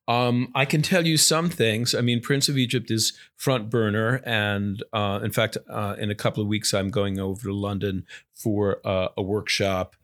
Um, 0.10 0.52
I 0.56 0.66
can 0.66 0.82
tell 0.82 1.06
you 1.06 1.18
some 1.18 1.50
things. 1.52 1.94
I 1.94 2.02
mean, 2.02 2.20
Prince 2.20 2.50
of 2.50 2.58
Egypt 2.58 2.90
is 2.90 3.14
front 3.36 3.70
burner, 3.70 4.22
and 4.26 4.82
uh, 4.92 5.20
in 5.24 5.32
fact, 5.32 5.56
uh, 5.70 5.96
in 6.00 6.10
a 6.10 6.16
couple 6.16 6.42
of 6.42 6.50
weeks, 6.50 6.74
I'm 6.74 6.90
going 6.90 7.20
over 7.20 7.44
to 7.44 7.54
London 7.54 8.08
for 8.34 8.82
uh, 8.84 9.10
a 9.16 9.22
workshop 9.22 9.96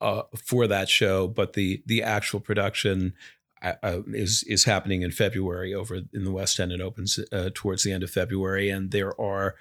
uh, 0.00 0.22
for 0.36 0.66
that 0.66 0.88
show. 0.88 1.28
But 1.28 1.52
the 1.52 1.80
the 1.86 2.02
actual 2.02 2.40
production 2.40 3.14
uh, 3.62 3.74
uh, 3.84 4.00
is 4.08 4.42
is 4.48 4.64
happening 4.64 5.02
in 5.02 5.12
February 5.12 5.72
over 5.72 5.94
in 6.12 6.24
the 6.24 6.32
West 6.32 6.58
End. 6.58 6.72
It 6.72 6.80
opens 6.80 7.20
towards 7.54 7.84
the 7.84 7.92
end 7.92 8.02
of 8.02 8.10
February, 8.10 8.68
and 8.68 8.90
there 8.90 9.18
are 9.20 9.54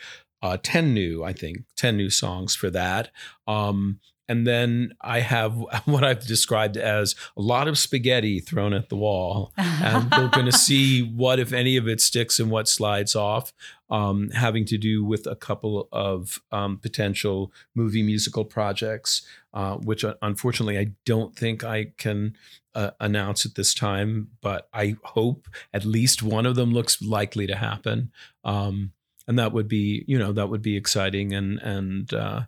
ten 0.64 0.96
new, 0.96 1.24
I 1.24 1.34
think, 1.34 1.66
ten 1.76 1.96
new 1.96 2.10
songs 2.10 2.56
for 2.56 2.72
that. 2.72 3.12
Um, 3.46 4.00
and 4.32 4.48
then 4.48 4.94
I 5.02 5.20
have 5.20 5.58
what 5.86 6.06
I've 6.06 6.26
described 6.26 6.78
as 6.78 7.16
a 7.36 7.42
lot 7.42 7.68
of 7.68 7.78
spaghetti 7.78 8.40
thrown 8.40 8.74
at 8.74 8.88
the 8.88 8.96
wall. 8.96 9.52
And 9.58 10.10
we're 10.18 10.30
going 10.30 10.46
to 10.46 10.54
see 10.54 11.02
what, 11.02 11.38
if 11.38 11.52
any 11.52 11.76
of 11.76 11.86
it 11.86 12.00
sticks 12.00 12.40
and 12.40 12.50
what 12.50 12.70
slides 12.70 13.14
off, 13.14 13.52
um, 13.90 14.30
having 14.30 14.64
to 14.68 14.78
do 14.78 15.04
with 15.04 15.28
a 15.28 15.36
couple 15.36 15.90
of 15.92 16.40
um, 16.54 16.78
potential 16.78 17.52
movie 17.76 18.04
musical 18.04 18.46
projects, 18.46 19.22
uh, 19.54 19.76
which 19.76 20.06
uh, 20.06 20.14
unfortunately 20.22 20.80
I 20.80 20.94
don't 21.06 21.36
think 21.36 21.66
I 21.66 21.88
can 21.98 22.38
uh, 22.74 22.92
announce 23.02 23.46
at 23.46 23.56
this 23.56 23.74
time, 23.74 24.30
but 24.40 24.70
I 24.74 24.96
hope 25.04 25.50
at 25.74 25.84
least 25.84 26.24
one 26.24 26.46
of 26.46 26.56
them 26.56 26.72
looks 26.72 27.02
likely 27.02 27.48
to 27.48 27.56
happen. 27.58 28.14
Um, 28.46 28.94
and 29.28 29.38
that 29.38 29.52
would 29.52 29.68
be, 29.68 30.04
you 30.08 30.18
know, 30.18 30.32
that 30.32 30.50
would 30.50 30.62
be 30.62 30.76
exciting 30.78 31.34
and 31.34 31.60
and 31.60 32.14
uh, 32.14 32.42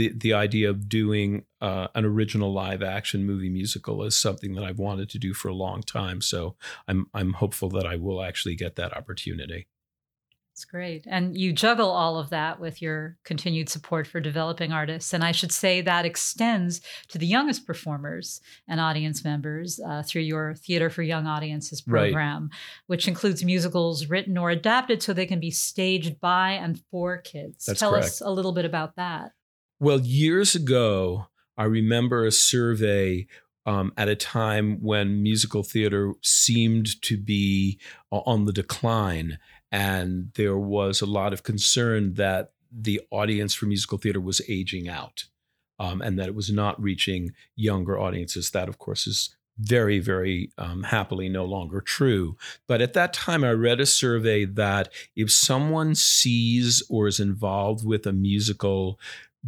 the 0.00 0.12
the 0.16 0.32
idea 0.32 0.70
of 0.70 0.88
doing 0.88 1.44
uh, 1.60 1.88
an 1.94 2.06
original 2.06 2.52
live 2.52 2.82
action 2.82 3.26
movie 3.26 3.50
musical 3.50 4.02
is 4.02 4.16
something 4.16 4.54
that 4.54 4.64
I've 4.64 4.78
wanted 4.78 5.10
to 5.10 5.18
do 5.18 5.34
for 5.34 5.48
a 5.48 5.54
long 5.54 5.82
time. 5.82 6.22
So 6.22 6.56
I'm 6.88 7.06
I'm 7.12 7.34
hopeful 7.34 7.68
that 7.70 7.86
I 7.86 7.96
will 7.96 8.22
actually 8.22 8.54
get 8.54 8.76
that 8.76 8.96
opportunity. 8.96 9.66
That's 10.54 10.64
great. 10.64 11.06
And 11.08 11.36
you 11.38 11.52
juggle 11.52 11.90
all 11.90 12.18
of 12.18 12.30
that 12.30 12.60
with 12.60 12.82
your 12.82 13.16
continued 13.24 13.68
support 13.70 14.06
for 14.06 14.20
developing 14.20 14.72
artists. 14.72 15.14
And 15.14 15.24
I 15.24 15.32
should 15.32 15.52
say 15.52 15.80
that 15.80 16.04
extends 16.04 16.82
to 17.08 17.18
the 17.18 17.26
youngest 17.26 17.66
performers 17.66 18.42
and 18.68 18.78
audience 18.78 19.24
members 19.24 19.80
uh, 19.80 20.02
through 20.02 20.22
your 20.22 20.54
Theater 20.54 20.90
for 20.90 21.02
Young 21.02 21.26
Audiences 21.26 21.80
program, 21.80 22.42
right. 22.42 22.58
which 22.88 23.08
includes 23.08 23.42
musicals 23.42 24.06
written 24.08 24.36
or 24.36 24.50
adapted 24.50 25.02
so 25.02 25.12
they 25.12 25.24
can 25.24 25.40
be 25.40 25.50
staged 25.50 26.20
by 26.20 26.50
and 26.50 26.82
for 26.90 27.18
kids. 27.18 27.64
That's 27.64 27.80
Tell 27.80 27.92
correct. 27.92 28.06
us 28.06 28.20
a 28.20 28.30
little 28.30 28.52
bit 28.52 28.66
about 28.66 28.96
that. 28.96 29.32
Well, 29.82 30.00
years 30.00 30.54
ago, 30.54 31.28
I 31.56 31.64
remember 31.64 32.26
a 32.26 32.32
survey 32.32 33.26
um, 33.64 33.94
at 33.96 34.08
a 34.08 34.14
time 34.14 34.82
when 34.82 35.22
musical 35.22 35.62
theater 35.62 36.12
seemed 36.20 37.00
to 37.00 37.16
be 37.16 37.78
on 38.10 38.44
the 38.44 38.52
decline. 38.52 39.38
And 39.72 40.32
there 40.34 40.58
was 40.58 41.00
a 41.00 41.06
lot 41.06 41.32
of 41.32 41.44
concern 41.44 42.14
that 42.14 42.52
the 42.70 43.00
audience 43.10 43.54
for 43.54 43.64
musical 43.64 43.96
theater 43.96 44.20
was 44.20 44.42
aging 44.48 44.86
out 44.86 45.24
um, 45.78 46.02
and 46.02 46.18
that 46.18 46.28
it 46.28 46.34
was 46.34 46.50
not 46.50 46.80
reaching 46.80 47.32
younger 47.56 47.98
audiences. 47.98 48.50
That, 48.50 48.68
of 48.68 48.76
course, 48.78 49.06
is 49.06 49.34
very, 49.58 49.98
very 49.98 50.50
um, 50.58 50.82
happily 50.84 51.28
no 51.30 51.44
longer 51.44 51.80
true. 51.80 52.36
But 52.66 52.82
at 52.82 52.92
that 52.94 53.14
time, 53.14 53.44
I 53.44 53.52
read 53.52 53.80
a 53.80 53.86
survey 53.86 54.44
that 54.44 54.90
if 55.16 55.30
someone 55.30 55.94
sees 55.94 56.82
or 56.90 57.06
is 57.06 57.20
involved 57.20 57.84
with 57.86 58.06
a 58.06 58.12
musical 58.12 58.98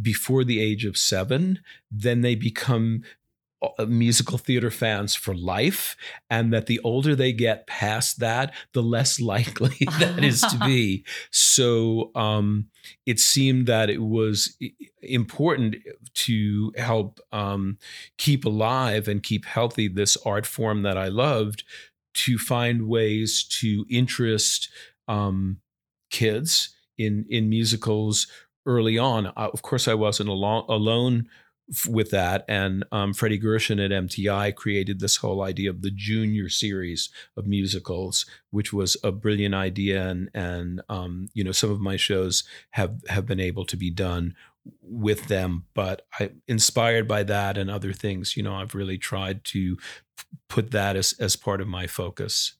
before 0.01 0.43
the 0.43 0.61
age 0.61 0.85
of 0.85 0.97
seven, 0.97 1.59
then 1.91 2.21
they 2.21 2.35
become 2.35 3.03
uh, 3.61 3.85
musical 3.85 4.37
theater 4.37 4.69
fans 4.69 5.15
for 5.15 5.33
life 5.33 5.95
and 6.29 6.51
that 6.51 6.65
the 6.65 6.81
older 6.83 7.15
they 7.15 7.31
get 7.31 7.65
past 7.65 8.19
that 8.19 8.53
the 8.73 8.83
less 8.83 9.19
likely 9.21 9.77
that 9.99 10.23
is 10.23 10.41
to 10.41 10.57
be. 10.59 11.05
So 11.31 12.11
um, 12.13 12.67
it 13.05 13.19
seemed 13.19 13.67
that 13.67 13.89
it 13.89 14.01
was 14.01 14.57
important 15.01 15.77
to 16.13 16.73
help 16.77 17.19
um, 17.31 17.77
keep 18.17 18.43
alive 18.45 19.07
and 19.07 19.23
keep 19.23 19.45
healthy 19.45 19.87
this 19.87 20.17
art 20.25 20.45
form 20.45 20.83
that 20.83 20.97
i 20.97 21.07
loved 21.07 21.63
to 22.13 22.37
find 22.37 22.87
ways 22.87 23.43
to 23.43 23.85
interest 23.89 24.69
um, 25.07 25.57
kids 26.09 26.75
in 26.97 27.25
in 27.29 27.49
musicals 27.49 28.27
early 28.65 28.97
on. 28.97 29.27
Of 29.27 29.61
course, 29.61 29.87
I 29.87 29.93
wasn't 29.93 30.29
alone, 30.29 30.65
alone 30.67 31.29
with 31.87 32.11
that. 32.11 32.43
And 32.47 32.83
um, 32.91 33.13
Freddie 33.13 33.37
Gershon 33.37 33.79
at 33.79 33.91
MTI 33.91 34.53
created 34.53 34.99
this 34.99 35.17
whole 35.17 35.41
idea 35.41 35.69
of 35.69 35.81
the 35.81 35.91
junior 35.91 36.49
series 36.49 37.09
of 37.37 37.47
musicals, 37.47 38.25
which 38.51 38.73
was 38.73 38.97
a 39.03 39.11
brilliant 39.11 39.55
idea. 39.55 40.07
And, 40.07 40.29
and 40.33 40.81
um, 40.89 41.29
you 41.33 41.43
know, 41.43 41.51
some 41.51 41.71
of 41.71 41.79
my 41.79 41.95
shows 41.95 42.43
have, 42.71 43.01
have 43.07 43.25
been 43.25 43.39
able 43.39 43.65
to 43.65 43.77
be 43.77 43.89
done 43.89 44.35
with 44.81 45.27
them. 45.27 45.65
But 45.73 46.05
I, 46.19 46.31
inspired 46.47 47.07
by 47.07 47.23
that 47.23 47.57
and 47.57 47.69
other 47.69 47.93
things, 47.93 48.35
you 48.35 48.43
know, 48.43 48.55
I've 48.55 48.75
really 48.75 48.97
tried 48.97 49.43
to 49.45 49.77
put 50.49 50.71
that 50.71 50.95
as, 50.95 51.13
as 51.19 51.35
part 51.35 51.61
of 51.61 51.67
my 51.67 51.87
focus. 51.87 52.53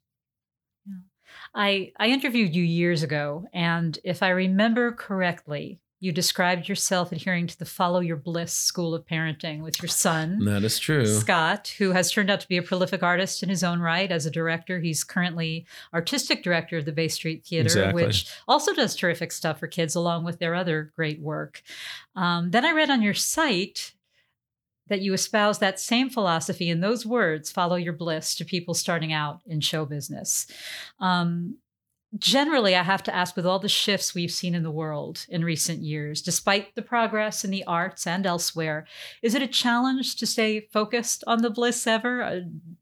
I, 1.55 1.91
I 1.99 2.07
interviewed 2.07 2.55
you 2.55 2.63
years 2.63 3.03
ago, 3.03 3.45
and 3.53 3.97
if 4.03 4.23
I 4.23 4.29
remember 4.29 4.91
correctly, 4.91 5.79
you 6.03 6.11
described 6.11 6.67
yourself 6.67 7.13
adhering 7.13 7.47
to 7.47 7.57
the 7.57 7.63
Follow 7.63 8.01
Your 8.01 8.17
Bliss 8.17 8.51
school 8.51 8.93
of 8.93 9.05
parenting 9.05 9.63
with 9.63 9.81
your 9.81 9.87
son. 9.87 10.43
That 10.43 10.65
is 10.65 10.77
true. 10.77 11.05
Scott, 11.05 11.75
who 11.77 11.91
has 11.91 12.11
turned 12.11 12.29
out 12.29 12.41
to 12.41 12.47
be 12.49 12.57
a 12.57 12.61
prolific 12.61 13.01
artist 13.01 13.41
in 13.41 13.47
his 13.47 13.63
own 13.63 13.79
right 13.79 14.11
as 14.11 14.25
a 14.25 14.31
director. 14.31 14.81
He's 14.81 15.05
currently 15.05 15.65
artistic 15.93 16.43
director 16.43 16.77
of 16.77 16.83
the 16.83 16.91
Bay 16.91 17.07
Street 17.07 17.45
Theater, 17.45 17.67
exactly. 17.67 18.03
which 18.03 18.29
also 18.49 18.73
does 18.73 18.97
terrific 18.97 19.31
stuff 19.31 19.59
for 19.59 19.67
kids 19.67 19.95
along 19.95 20.25
with 20.25 20.39
their 20.39 20.55
other 20.55 20.91
great 20.93 21.21
work. 21.21 21.63
Um, 22.17 22.51
then 22.51 22.65
I 22.65 22.73
read 22.73 22.89
on 22.89 23.01
your 23.01 23.13
site 23.13 23.93
that 24.87 24.99
you 24.99 25.13
espouse 25.13 25.59
that 25.59 25.79
same 25.79 26.09
philosophy 26.09 26.69
in 26.69 26.81
those 26.81 27.05
words 27.05 27.49
follow 27.49 27.77
your 27.77 27.93
bliss 27.93 28.35
to 28.35 28.43
people 28.43 28.73
starting 28.73 29.13
out 29.13 29.39
in 29.47 29.61
show 29.61 29.85
business 29.85 30.45
um, 30.99 31.55
generally, 32.17 32.75
I 32.75 32.83
have 32.83 33.03
to 33.03 33.15
ask 33.15 33.35
with 33.35 33.45
all 33.45 33.59
the 33.59 33.69
shifts 33.69 34.13
we've 34.13 34.31
seen 34.31 34.55
in 34.55 34.63
the 34.63 34.71
world 34.71 35.25
in 35.29 35.43
recent 35.43 35.81
years, 35.81 36.21
despite 36.21 36.75
the 36.75 36.81
progress 36.81 37.43
in 37.43 37.51
the 37.51 37.63
arts 37.65 38.05
and 38.05 38.25
elsewhere, 38.25 38.85
is 39.21 39.35
it 39.35 39.41
a 39.41 39.47
challenge 39.47 40.15
to 40.17 40.25
stay 40.25 40.61
focused 40.71 41.23
on 41.27 41.41
the 41.41 41.49
bliss 41.49 41.87
ever, 41.87 42.21
uh, 42.21 42.39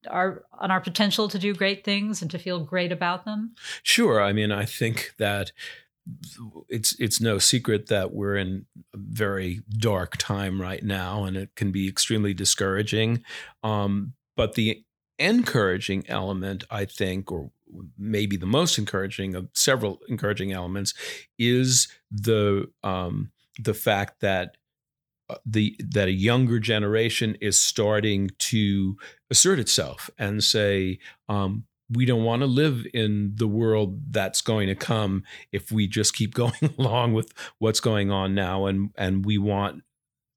our, 0.09 0.43
on 0.59 0.71
our 0.71 0.81
potential 0.81 1.27
to 1.29 1.39
do 1.39 1.53
great 1.53 1.83
things 1.83 2.21
and 2.21 2.29
to 2.31 2.39
feel 2.39 2.59
great 2.63 2.91
about 2.91 3.25
them? 3.25 3.55
Sure. 3.83 4.21
I 4.21 4.33
mean, 4.33 4.51
I 4.51 4.65
think 4.65 5.13
that 5.17 5.51
it's 6.67 6.99
it's 6.99 7.21
no 7.21 7.37
secret 7.37 7.87
that 7.87 8.11
we're 8.11 8.35
in 8.35 8.65
a 8.93 8.97
very 8.97 9.61
dark 9.69 10.17
time 10.17 10.59
right 10.59 10.83
now, 10.83 11.25
and 11.25 11.37
it 11.37 11.55
can 11.55 11.71
be 11.71 11.87
extremely 11.87 12.33
discouraging. 12.33 13.23
Um, 13.63 14.13
but 14.35 14.55
the 14.55 14.83
encouraging 15.19 16.03
element, 16.07 16.63
I 16.71 16.85
think, 16.85 17.31
or 17.31 17.51
maybe 17.97 18.37
the 18.37 18.45
most 18.45 18.77
encouraging 18.77 19.35
of 19.35 19.49
several 19.53 19.99
encouraging 20.07 20.51
elements, 20.51 20.93
is 21.37 21.87
the 22.11 22.69
um, 22.83 23.31
the 23.59 23.73
fact 23.73 24.21
that 24.21 24.57
uh, 25.29 25.35
the 25.45 25.75
that 25.79 26.07
a 26.07 26.13
younger 26.13 26.59
generation 26.59 27.37
is 27.41 27.59
starting 27.59 28.29
to 28.37 28.97
assert 29.29 29.59
itself 29.59 30.09
and 30.17 30.43
say 30.43 30.99
um, 31.29 31.65
we 31.89 32.05
don't 32.05 32.23
want 32.23 32.41
to 32.41 32.47
live 32.47 32.85
in 32.93 33.33
the 33.35 33.47
world 33.47 34.13
that's 34.13 34.41
going 34.41 34.67
to 34.67 34.75
come 34.75 35.23
if 35.51 35.71
we 35.71 35.87
just 35.87 36.15
keep 36.15 36.33
going 36.43 36.73
along 36.77 37.13
with 37.13 37.33
what's 37.59 37.79
going 37.79 38.11
on 38.11 38.33
now 38.33 38.65
and 38.65 38.91
and 38.97 39.25
we 39.25 39.37
want 39.37 39.83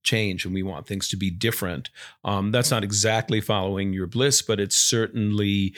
change 0.03 0.45
and 0.45 0.53
we 0.53 0.63
want 0.63 0.87
things 0.87 1.09
to 1.09 1.17
be 1.17 1.31
different. 1.31 1.89
Um, 2.25 2.51
that's 2.51 2.71
not 2.71 2.85
exactly 2.85 3.41
following 3.41 3.93
your 3.93 4.07
bliss 4.07 4.43
but 4.43 4.61
it's 4.61 4.77
certainly 4.77 5.75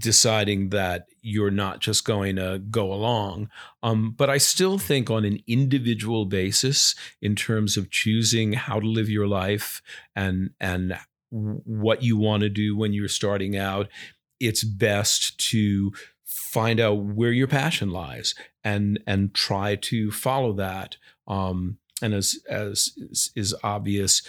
deciding 0.00 0.70
that 0.70 1.06
you're 1.20 1.50
not 1.50 1.80
just 1.80 2.04
going 2.04 2.36
to 2.36 2.58
go 2.70 2.92
along. 2.92 3.50
Um, 3.82 4.14
but 4.16 4.30
I 4.30 4.38
still 4.38 4.78
think 4.78 5.10
on 5.10 5.24
an 5.24 5.40
individual 5.46 6.24
basis, 6.24 6.94
in 7.20 7.36
terms 7.36 7.76
of 7.76 7.90
choosing 7.90 8.54
how 8.54 8.80
to 8.80 8.86
live 8.86 9.08
your 9.08 9.26
life 9.26 9.82
and 10.14 10.50
and 10.60 10.98
what 11.30 12.02
you 12.02 12.16
want 12.16 12.42
to 12.42 12.48
do 12.48 12.76
when 12.76 12.92
you're 12.92 13.08
starting 13.08 13.56
out, 13.56 13.88
it's 14.40 14.64
best 14.64 15.38
to 15.50 15.92
find 16.24 16.80
out 16.80 16.98
where 16.98 17.32
your 17.32 17.48
passion 17.48 17.90
lies 17.90 18.34
and 18.64 19.00
and 19.06 19.34
try 19.34 19.76
to 19.76 20.10
follow 20.10 20.52
that. 20.52 20.96
Um, 21.26 21.78
and 22.02 22.14
as 22.14 22.38
as 22.48 22.92
is 23.34 23.54
obvious, 23.62 24.22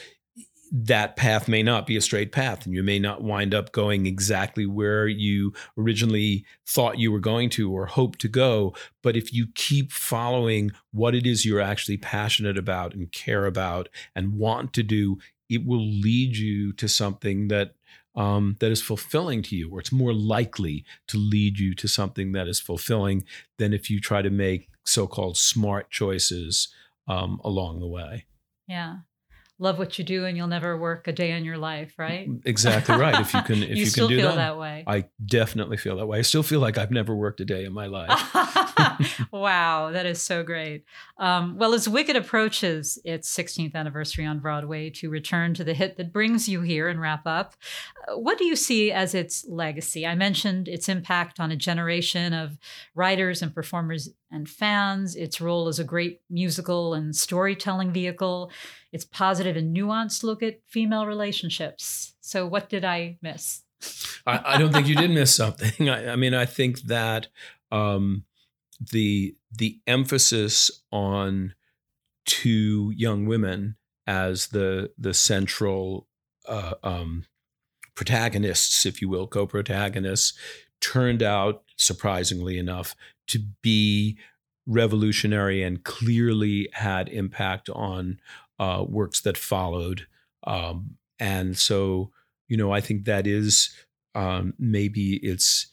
that 0.71 1.15
path 1.15 1.47
may 1.47 1.63
not 1.63 1.85
be 1.85 1.95
a 1.95 2.01
straight 2.01 2.31
path 2.31 2.65
and 2.65 2.73
you 2.73 2.83
may 2.83 2.99
not 2.99 3.23
wind 3.23 3.53
up 3.53 3.71
going 3.71 4.05
exactly 4.05 4.65
where 4.65 5.07
you 5.07 5.53
originally 5.77 6.45
thought 6.65 6.99
you 6.99 7.11
were 7.11 7.19
going 7.19 7.49
to 7.49 7.71
or 7.71 7.85
hoped 7.85 8.19
to 8.19 8.27
go. 8.27 8.73
But 9.01 9.15
if 9.15 9.33
you 9.33 9.47
keep 9.55 9.91
following 9.91 10.71
what 10.91 11.15
it 11.15 11.25
is 11.25 11.45
you're 11.45 11.61
actually 11.61 11.97
passionate 11.97 12.57
about 12.57 12.93
and 12.93 13.11
care 13.11 13.45
about 13.45 13.89
and 14.15 14.35
want 14.35 14.73
to 14.73 14.83
do 14.83 15.17
it 15.49 15.65
will 15.65 15.85
lead 15.85 16.35
you 16.35 16.73
to 16.73 16.87
something 16.87 17.47
that 17.47 17.73
um, 18.15 18.55
that 18.59 18.71
is 18.71 18.81
fulfilling 18.81 19.43
to 19.43 19.55
you 19.55 19.69
or 19.71 19.79
it's 19.79 19.91
more 19.91 20.13
likely 20.13 20.83
to 21.07 21.17
lead 21.17 21.59
you 21.59 21.75
to 21.75 21.87
something 21.87 22.31
that 22.31 22.47
is 22.47 22.59
fulfilling 22.59 23.23
than 23.59 23.73
if 23.73 23.91
you 23.91 24.01
try 24.01 24.23
to 24.23 24.31
make 24.31 24.69
so-called 24.85 25.37
smart 25.37 25.91
choices 25.91 26.69
um, 27.07 27.39
along 27.43 27.79
the 27.79 27.87
way. 27.87 28.25
Yeah 28.67 28.97
love 29.59 29.79
what 29.79 29.97
you 29.97 30.05
do 30.05 30.25
and 30.25 30.37
you'll 30.37 30.47
never 30.47 30.77
work 30.77 31.07
a 31.07 31.11
day 31.11 31.31
in 31.31 31.43
your 31.43 31.57
life, 31.57 31.93
right? 31.97 32.29
Exactly 32.45 32.95
right. 32.95 33.19
If 33.19 33.33
you 33.33 33.41
can, 33.41 33.55
if 33.63 33.69
you, 33.69 33.75
you, 33.75 33.85
still 33.87 34.07
can 34.07 34.17
do 34.17 34.21
feel 34.21 34.29
that, 34.31 34.35
that 34.35 34.57
way. 34.57 34.83
I 34.85 35.05
definitely 35.25 35.77
feel 35.77 35.97
that 35.97 36.05
way. 36.05 36.19
I 36.19 36.21
still 36.21 36.43
feel 36.43 36.59
like 36.59 36.77
I've 36.77 36.91
never 36.91 37.15
worked 37.15 37.39
a 37.41 37.45
day 37.45 37.65
in 37.65 37.73
my 37.73 37.87
life. 37.87 38.09
wow, 39.31 39.91
that 39.91 40.05
is 40.05 40.21
so 40.21 40.43
great. 40.43 40.85
Um, 41.17 41.57
well, 41.57 41.73
as 41.73 41.89
Wicked 41.89 42.15
approaches 42.15 42.99
its 43.03 43.35
16th 43.35 43.73
anniversary 43.73 44.25
on 44.25 44.39
Broadway 44.39 44.91
to 44.91 45.09
return 45.09 45.55
to 45.55 45.63
the 45.63 45.73
hit 45.73 45.97
that 45.97 46.13
brings 46.13 46.47
you 46.47 46.61
here 46.61 46.87
and 46.87 47.01
wrap 47.01 47.25
up, 47.25 47.55
uh, 48.07 48.17
what 48.17 48.37
do 48.37 48.45
you 48.45 48.55
see 48.55 48.91
as 48.91 49.15
its 49.15 49.43
legacy? 49.47 50.05
I 50.05 50.13
mentioned 50.13 50.67
its 50.67 50.87
impact 50.87 51.39
on 51.39 51.51
a 51.51 51.55
generation 51.55 52.33
of 52.33 52.59
writers 52.93 53.41
and 53.41 53.53
performers 53.53 54.09
and 54.31 54.49
fans, 54.49 55.15
its 55.15 55.39
role 55.39 55.67
as 55.67 55.79
a 55.79 55.83
great 55.83 56.21
musical 56.29 56.93
and 56.93 57.15
storytelling 57.15 57.91
vehicle, 57.91 58.51
its 58.97 59.05
positive 59.05 59.55
and 59.55 59.77
nuanced 59.77 60.23
look 60.23 60.41
at 60.41 60.59
female 60.65 61.05
relationships. 61.05 62.15
So, 62.19 62.47
what 62.47 62.67
did 62.67 62.83
I 62.83 63.19
miss? 63.21 63.61
I, 64.25 64.41
I, 64.43 64.57
don't 64.57 64.73
think 64.73 64.87
you 64.87 64.95
did 64.95 65.11
miss 65.11 65.35
something. 65.35 65.87
I, 65.89 66.13
I 66.13 66.15
mean, 66.15 66.33
I 66.33 66.45
think 66.45 66.81
that 66.81 67.27
um, 67.71 68.25
the 68.79 69.35
the 69.55 69.79
emphasis 69.85 70.71
on 70.91 71.53
two 72.25 72.91
young 72.97 73.27
women 73.27 73.75
as 74.07 74.47
the 74.47 74.91
the 74.97 75.13
central 75.13 76.07
uh, 76.47 76.73
um, 76.81 77.25
protagonists, 77.93 78.83
if 78.83 78.99
you 78.99 79.09
will, 79.09 79.27
co-protagonists, 79.27 80.33
turned 80.81 81.21
out 81.21 81.61
surprisingly 81.75 82.57
enough 82.57 82.95
to 83.27 83.39
be 83.61 84.17
revolutionary 84.67 85.63
and 85.63 85.83
clearly 85.83 86.69
had 86.73 87.09
impact 87.09 87.69
on 87.69 88.19
uh, 88.59 88.83
works 88.87 89.21
that 89.21 89.37
followed. 89.37 90.05
Um, 90.45 90.97
and 91.19 91.57
so, 91.57 92.11
you 92.47 92.57
know, 92.57 92.71
I 92.71 92.81
think 92.81 93.05
that 93.05 93.25
is 93.25 93.69
um, 94.13 94.53
maybe 94.59 95.15
its 95.17 95.67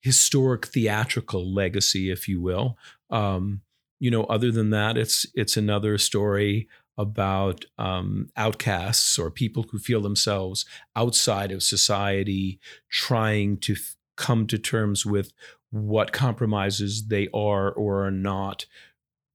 historic 0.00 0.66
theatrical 0.66 1.52
legacy, 1.52 2.10
if 2.10 2.28
you 2.28 2.40
will. 2.40 2.78
Um, 3.10 3.60
you 4.00 4.10
know, 4.10 4.24
other 4.24 4.50
than 4.50 4.70
that, 4.70 4.96
it's 4.96 5.26
it's 5.34 5.56
another 5.56 5.98
story 5.98 6.68
about 6.96 7.64
um, 7.78 8.28
outcasts 8.36 9.18
or 9.18 9.30
people 9.30 9.64
who 9.70 9.78
feel 9.78 10.00
themselves 10.00 10.64
outside 10.96 11.52
of 11.52 11.62
society, 11.62 12.58
trying 12.88 13.56
to 13.58 13.72
f- 13.74 13.96
come 14.16 14.46
to 14.46 14.58
terms 14.58 15.06
with 15.06 15.32
what 15.70 16.12
compromises 16.12 17.08
they 17.08 17.28
are 17.34 17.70
or 17.70 18.04
are 18.04 18.10
not 18.10 18.66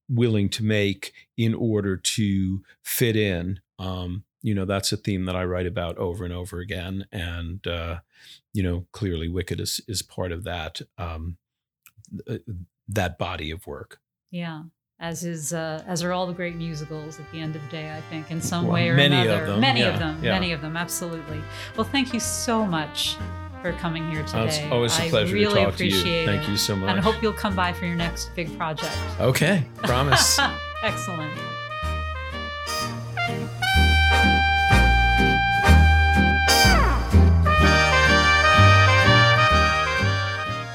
willing 0.10 0.50
to 0.50 0.64
make 0.64 1.14
in 1.38 1.54
order 1.54 1.96
to 1.98 2.64
fit 2.84 3.16
in. 3.16 3.60
Um, 3.80 4.24
you 4.42 4.54
know, 4.54 4.66
that's 4.66 4.92
a 4.92 4.98
theme 4.98 5.26
that 5.26 5.36
I 5.36 5.46
write 5.46 5.68
about 5.68 5.98
over 5.98 6.26
and 6.26 6.34
over 6.34 6.60
again, 6.60 7.06
and 7.12 7.66
uh, 7.66 8.00
you 8.54 8.62
know, 8.62 8.86
clearly, 8.92 9.30
Wicked 9.30 9.60
is 9.62 9.80
is 9.88 10.02
part 10.02 10.32
of 10.34 10.44
that 10.44 10.82
um, 10.98 11.38
uh, 12.30 12.38
that 12.90 13.18
body 13.18 13.52
of 13.52 13.66
work. 13.66 14.00
Yeah, 14.32 14.64
as 15.00 15.24
is 15.24 15.54
uh, 15.54 15.82
as 15.88 16.04
are 16.04 16.12
all 16.12 16.28
the 16.28 16.34
great 16.34 16.56
musicals. 16.56 17.22
At 17.22 17.32
the 17.32 17.40
end 17.40 17.56
of 17.56 17.62
the 17.62 17.70
day, 17.70 17.96
I 17.96 18.02
think 18.02 18.32
in 18.32 18.42
some 18.42 18.66
well, 18.66 18.74
way 18.74 18.90
or 18.90 18.96
many 18.96 19.16
another, 19.16 19.44
of 19.44 19.48
them, 19.48 19.60
many 19.62 19.80
yeah, 19.80 19.94
of 19.94 20.00
them, 20.00 20.22
yeah. 20.22 20.34
many 20.34 20.52
of 20.52 20.62
them, 20.62 20.76
absolutely. 20.76 21.42
Well, 21.78 21.88
thank 21.88 22.14
you 22.14 22.20
so 22.20 22.66
much 22.66 23.18
for 23.64 23.72
coming 23.74 24.12
here 24.12 24.24
today. 24.24 24.40
Oh, 24.40 24.44
it's 24.44 24.60
always 24.72 25.00
a 25.00 25.10
pleasure 25.10 25.34
really 25.34 25.56
to 25.56 25.66
talk 25.66 25.76
to 25.78 25.88
you. 25.88 26.26
Thank 26.26 26.44
it. 26.44 26.50
you 26.52 26.58
so 26.58 26.76
much. 26.76 26.90
And 26.90 27.00
I 27.00 27.02
hope 27.02 27.24
you'll 27.24 27.32
come 27.32 27.56
by 27.56 27.72
for 27.72 27.86
your 27.86 27.96
next 27.96 28.36
big 28.36 28.56
project. 28.58 28.96
Okay, 29.20 29.66
promise. 29.78 30.38
Excellent. 30.84 31.34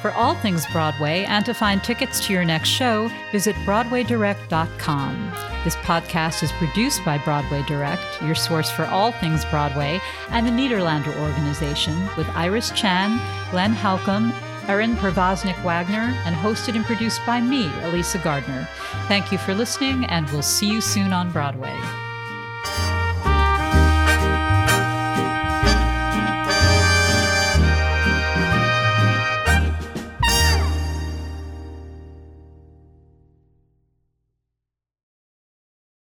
For 0.00 0.12
all 0.12 0.34
things 0.36 0.64
Broadway 0.72 1.24
and 1.24 1.44
to 1.44 1.52
find 1.52 1.84
tickets 1.84 2.26
to 2.26 2.32
your 2.32 2.44
next 2.44 2.70
show, 2.70 3.10
visit 3.32 3.54
BroadwayDirect.com. 3.66 5.47
This 5.68 5.76
podcast 5.76 6.42
is 6.42 6.50
produced 6.52 7.04
by 7.04 7.18
Broadway 7.18 7.62
Direct, 7.64 8.22
your 8.22 8.34
source 8.34 8.70
for 8.70 8.86
all 8.86 9.12
things 9.12 9.44
Broadway, 9.50 10.00
and 10.30 10.46
the 10.46 10.50
Nederlander 10.50 11.14
Organization, 11.20 12.08
with 12.16 12.26
Iris 12.30 12.70
Chan, 12.70 13.20
Glenn 13.50 13.74
Halcomb, 13.74 14.32
Erin 14.66 14.96
Pervoznik 14.96 15.62
Wagner, 15.62 16.18
and 16.24 16.34
hosted 16.34 16.74
and 16.74 16.86
produced 16.86 17.20
by 17.26 17.42
me, 17.42 17.68
Elysa 17.82 18.24
Gardner. 18.24 18.66
Thank 19.08 19.30
you 19.30 19.36
for 19.36 19.52
listening, 19.52 20.06
and 20.06 20.26
we'll 20.30 20.40
see 20.40 20.72
you 20.72 20.80
soon 20.80 21.12
on 21.12 21.30
Broadway. 21.32 21.78